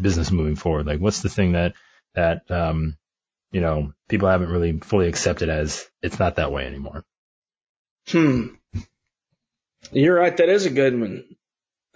business 0.00 0.30
moving 0.30 0.54
forward? 0.54 0.86
Like, 0.86 1.00
what's 1.00 1.22
the 1.22 1.28
thing 1.28 1.52
that 1.52 1.74
that 2.14 2.48
um, 2.48 2.96
you 3.50 3.60
know 3.60 3.92
people 4.08 4.28
haven't 4.28 4.50
really 4.50 4.78
fully 4.78 5.08
accepted 5.08 5.48
as 5.48 5.84
it's 6.00 6.20
not 6.20 6.36
that 6.36 6.52
way 6.52 6.66
anymore? 6.66 7.04
Hmm. 8.06 8.54
You're 9.90 10.14
right. 10.14 10.36
That 10.36 10.48
is 10.48 10.64
a 10.64 10.70
good 10.70 10.98
one. 10.98 11.24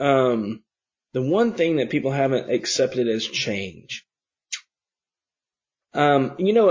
Um, 0.00 0.64
the 1.12 1.22
one 1.22 1.52
thing 1.52 1.76
that 1.76 1.90
people 1.90 2.10
haven't 2.10 2.50
accepted 2.50 3.06
as 3.06 3.24
change. 3.24 4.04
Um, 5.94 6.34
you 6.38 6.52
know, 6.52 6.70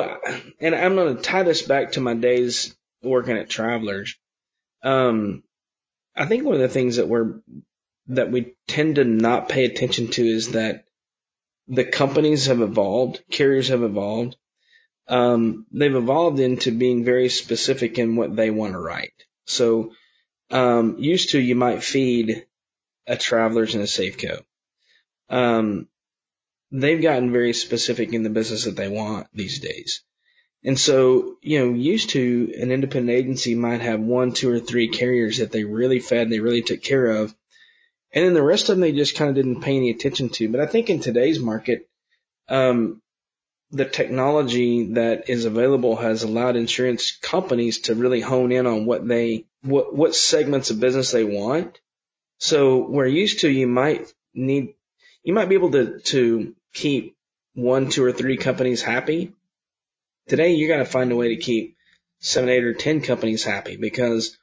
and 0.60 0.76
I'm 0.76 0.96
going 0.96 1.16
to 1.16 1.22
tie 1.22 1.44
this 1.44 1.62
back 1.62 1.94
to 1.94 2.02
my 2.02 2.14
days 2.14 2.76
working 3.02 3.38
at 3.38 3.50
Travelers. 3.50 4.16
Um, 4.84 5.44
I 6.16 6.26
think 6.26 6.44
one 6.44 6.56
of 6.56 6.62
the 6.62 6.70
things 6.70 6.98
that 6.98 7.08
we're 7.08 7.40
that 8.08 8.32
we 8.32 8.54
tend 8.68 8.96
to 8.96 9.06
not 9.06 9.48
pay 9.48 9.64
attention 9.64 10.08
to 10.08 10.26
is 10.26 10.52
that 10.52 10.86
the 11.68 11.86
companies 11.86 12.48
have 12.48 12.60
evolved, 12.62 13.24
carriers 13.32 13.70
have 13.70 13.82
evolved. 13.82 14.36
Um, 15.08 15.66
they've 15.72 15.96
evolved 15.96 16.40
into 16.40 16.72
being 16.72 17.06
very 17.06 17.30
specific 17.30 17.98
in 17.98 18.16
what 18.18 18.36
they 18.36 18.52
want 18.52 18.74
to 18.74 18.80
write. 18.80 19.14
So, 19.46 19.94
um, 20.52 20.98
used 21.00 21.30
to 21.30 21.40
you 21.40 21.56
might 21.56 21.84
feed 21.84 22.46
a 23.08 23.16
travelers 23.16 23.74
and 23.74 23.84
a 23.84 23.88
Safeco. 23.88 24.44
Um, 25.30 25.88
they've 26.74 27.02
gotten 27.02 27.32
very 27.32 27.54
specific 27.54 28.14
in 28.14 28.24
the 28.24 28.30
business 28.30 28.66
that 28.66 28.76
they 28.76 28.90
want 28.90 29.28
these 29.34 29.60
days. 29.60 30.02
And 30.66 30.80
so, 30.80 31.38
you 31.42 31.60
know, 31.60 31.74
used 31.74 32.12
to 32.12 32.54
an 32.60 32.72
independent 32.72 33.16
agency 33.16 33.54
might 33.54 33.82
have 33.82 34.00
one, 34.00 34.34
two 34.34 34.50
or 34.50 34.60
three 34.60 34.88
carriers 34.88 35.38
that 35.38 35.52
they 35.52 35.66
really 35.66 36.00
fed, 36.00 36.30
they 36.30 36.40
really 36.40 36.64
took 36.64 36.82
care 36.82 37.06
of. 37.06 37.36
And 38.12 38.26
then 38.26 38.34
the 38.34 38.44
rest 38.44 38.64
of 38.64 38.76
them 38.76 38.82
they 38.82 38.92
just 38.92 39.16
kind 39.16 39.30
of 39.30 39.36
didn't 39.36 39.62
pay 39.62 39.76
any 39.78 39.92
attention 39.92 40.30
to. 40.30 40.50
But 40.50 40.62
I 40.62 40.66
think 40.66 40.90
in 40.90 41.00
today's 41.00 41.40
market, 41.40 41.88
um, 42.50 43.02
the 43.72 43.86
technology 43.86 44.94
that 44.94 45.30
is 45.30 45.46
available 45.46 45.96
has 45.96 46.24
allowed 46.24 46.56
insurance 46.56 47.12
companies 47.12 47.82
to 47.82 47.96
really 47.96 48.22
hone 48.22 48.52
in 48.52 48.68
on 48.68 48.86
what 48.86 49.08
they 49.08 49.46
what 49.62 49.96
what 49.96 50.16
segments 50.16 50.70
of 50.70 50.80
business 50.80 51.12
they 51.12 51.24
want. 51.24 51.80
So 52.38 52.78
where 52.88 53.08
used 53.08 53.40
to 53.40 53.50
you 53.50 53.68
might 53.68 54.14
need 54.34 54.76
you 55.24 55.34
might 55.34 55.50
be 55.50 55.56
able 55.56 55.72
to 55.72 56.00
to 56.00 56.56
keep 56.74 57.16
one, 57.54 57.90
two, 57.90 58.04
or 58.04 58.12
three 58.12 58.38
companies 58.38 58.82
happy. 58.82 59.34
Today 60.28 60.54
you 60.54 60.68
got 60.68 60.78
to 60.78 60.86
find 60.86 61.12
a 61.12 61.16
way 61.16 61.30
to 61.30 61.42
keep 61.42 61.76
seven, 62.20 62.50
eight, 62.50 62.64
or 62.64 62.74
ten 62.74 63.02
companies 63.02 63.44
happy 63.44 63.78
because 63.78 64.38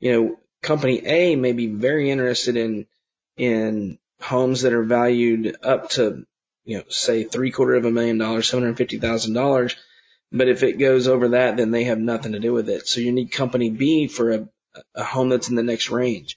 you 0.00 0.12
know 0.12 0.38
company 0.62 1.04
A 1.06 1.36
may 1.36 1.52
be 1.52 1.66
very 1.66 2.10
interested 2.10 2.56
in 2.56 2.86
in 3.36 3.98
homes 4.20 4.62
that 4.62 4.72
are 4.72 4.82
valued 4.82 5.56
up 5.62 5.90
to, 5.90 6.24
you 6.64 6.78
know, 6.78 6.84
say 6.88 7.24
three 7.24 7.50
quarter 7.50 7.74
of 7.74 7.84
a 7.84 7.90
million 7.90 8.18
dollars, 8.18 8.48
seven 8.48 8.64
hundred 8.64 8.78
fifty 8.78 8.98
thousand 8.98 9.34
dollars. 9.34 9.76
But 10.32 10.48
if 10.48 10.62
it 10.62 10.78
goes 10.78 11.06
over 11.06 11.28
that, 11.28 11.56
then 11.56 11.70
they 11.70 11.84
have 11.84 11.98
nothing 11.98 12.32
to 12.32 12.40
do 12.40 12.52
with 12.52 12.68
it. 12.68 12.88
So 12.88 13.00
you 13.00 13.12
need 13.12 13.30
company 13.30 13.70
B 13.70 14.08
for 14.08 14.32
a, 14.32 14.48
a 14.94 15.04
home 15.04 15.28
that's 15.28 15.48
in 15.48 15.54
the 15.54 15.62
next 15.62 15.90
range. 15.90 16.36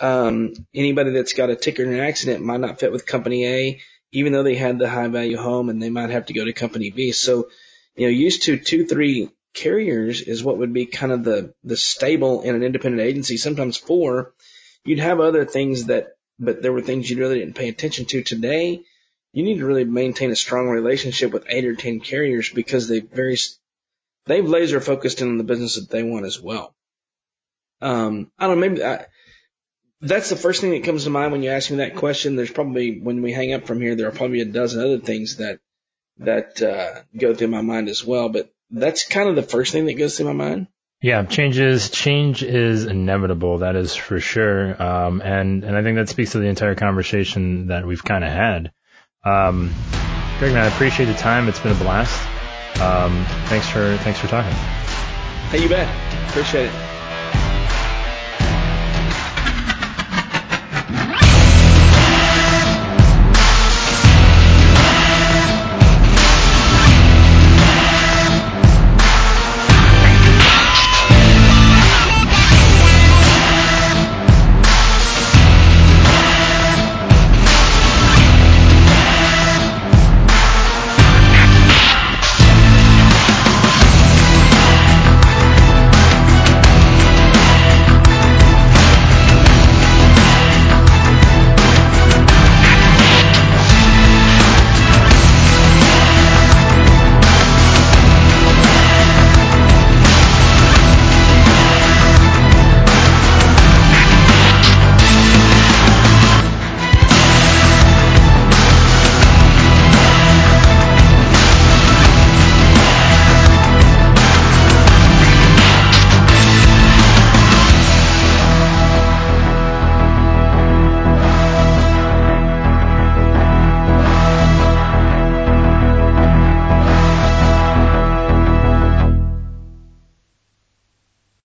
Um, 0.00 0.54
anybody 0.74 1.10
that's 1.10 1.32
got 1.32 1.50
a 1.50 1.56
ticket 1.56 1.86
in 1.86 1.94
an 1.94 2.00
accident 2.00 2.44
might 2.44 2.60
not 2.60 2.80
fit 2.80 2.92
with 2.92 3.06
company 3.06 3.46
A, 3.46 3.80
even 4.16 4.32
though 4.32 4.42
they 4.42 4.54
had 4.54 4.78
the 4.78 4.88
high 4.88 5.08
value 5.08 5.36
home 5.36 5.68
and 5.68 5.82
they 5.82 5.90
might 5.90 6.08
have 6.08 6.24
to 6.26 6.32
go 6.32 6.42
to 6.42 6.52
company 6.54 6.90
B. 6.90 7.12
So, 7.12 7.50
you 7.96 8.06
know, 8.06 8.10
used 8.10 8.44
to 8.44 8.56
two, 8.56 8.86
three 8.86 9.30
carriers 9.52 10.22
is 10.22 10.42
what 10.42 10.56
would 10.56 10.72
be 10.72 10.86
kind 10.86 11.12
of 11.12 11.22
the, 11.22 11.52
the 11.64 11.76
stable 11.76 12.40
in 12.40 12.54
an 12.54 12.62
independent 12.62 13.02
agency, 13.02 13.36
sometimes 13.36 13.76
four. 13.76 14.32
You'd 14.86 15.00
have 15.00 15.20
other 15.20 15.44
things 15.44 15.86
that 15.86 16.16
but 16.38 16.62
there 16.62 16.72
were 16.72 16.82
things 16.82 17.10
you 17.10 17.18
really 17.18 17.40
didn't 17.40 17.56
pay 17.56 17.68
attention 17.68 18.06
to 18.06 18.22
today. 18.22 18.82
You 19.32 19.42
need 19.42 19.58
to 19.58 19.66
really 19.66 19.84
maintain 19.84 20.30
a 20.30 20.36
strong 20.36 20.68
relationship 20.68 21.30
with 21.30 21.46
eight 21.48 21.66
or 21.66 21.74
ten 21.74 22.00
carriers 22.00 22.50
because 22.50 22.88
they 22.88 23.00
very 23.00 23.36
they've 24.24 24.48
laser 24.48 24.80
focused 24.80 25.20
in 25.20 25.28
on 25.28 25.38
the 25.38 25.44
business 25.44 25.74
that 25.74 25.90
they 25.90 26.02
want 26.02 26.24
as 26.24 26.40
well. 26.40 26.74
Um, 27.82 28.30
I 28.38 28.46
don't 28.46 28.58
know, 28.58 28.68
maybe 28.68 28.82
I, 28.82 29.06
that's 30.00 30.28
the 30.28 30.36
first 30.36 30.60
thing 30.60 30.70
that 30.70 30.84
comes 30.84 31.04
to 31.04 31.10
mind 31.10 31.32
when 31.32 31.42
you 31.42 31.50
ask 31.50 31.70
me 31.70 31.78
that 31.78 31.96
question. 31.96 32.36
There's 32.36 32.50
probably 32.50 33.00
when 33.00 33.22
we 33.22 33.32
hang 33.32 33.52
up 33.52 33.66
from 33.66 33.80
here, 33.80 33.94
there 33.94 34.08
are 34.08 34.12
probably 34.12 34.40
a 34.40 34.46
dozen 34.46 34.80
other 34.80 34.98
things 34.98 35.36
that 35.36 35.60
that 36.18 36.62
uh, 36.62 37.02
go 37.16 37.34
through 37.34 37.48
my 37.48 37.62
mind 37.62 37.88
as 37.88 38.04
well. 38.04 38.28
But 38.28 38.52
that's 38.70 39.06
kind 39.06 39.28
of 39.28 39.36
the 39.36 39.42
first 39.42 39.72
thing 39.72 39.86
that 39.86 39.94
goes 39.94 40.16
through 40.16 40.26
my 40.26 40.32
mind. 40.32 40.68
Yeah, 41.02 41.24
changes. 41.24 41.90
Change 41.90 42.42
is 42.42 42.84
inevitable. 42.84 43.58
That 43.58 43.76
is 43.76 43.94
for 43.94 44.18
sure. 44.18 44.82
Um, 44.82 45.20
and 45.20 45.62
and 45.62 45.76
I 45.76 45.82
think 45.82 45.96
that 45.96 46.08
speaks 46.08 46.32
to 46.32 46.38
the 46.38 46.46
entire 46.46 46.74
conversation 46.74 47.68
that 47.68 47.86
we've 47.86 48.02
kind 48.02 48.24
of 48.24 48.30
had. 48.30 48.72
Um, 49.24 49.74
Greg, 50.38 50.52
man, 50.52 50.64
I 50.64 50.68
appreciate 50.68 51.06
the 51.06 51.14
time. 51.14 51.48
It's 51.48 51.60
been 51.60 51.72
a 51.72 51.78
blast. 51.78 52.20
Um, 52.80 53.24
thanks 53.46 53.68
for 53.68 53.96
thanks 53.98 54.18
for 54.20 54.26
talking. 54.26 54.52
Hey, 55.50 55.62
you 55.62 55.68
bet. 55.68 55.88
Appreciate 56.30 56.66
it. 56.66 56.95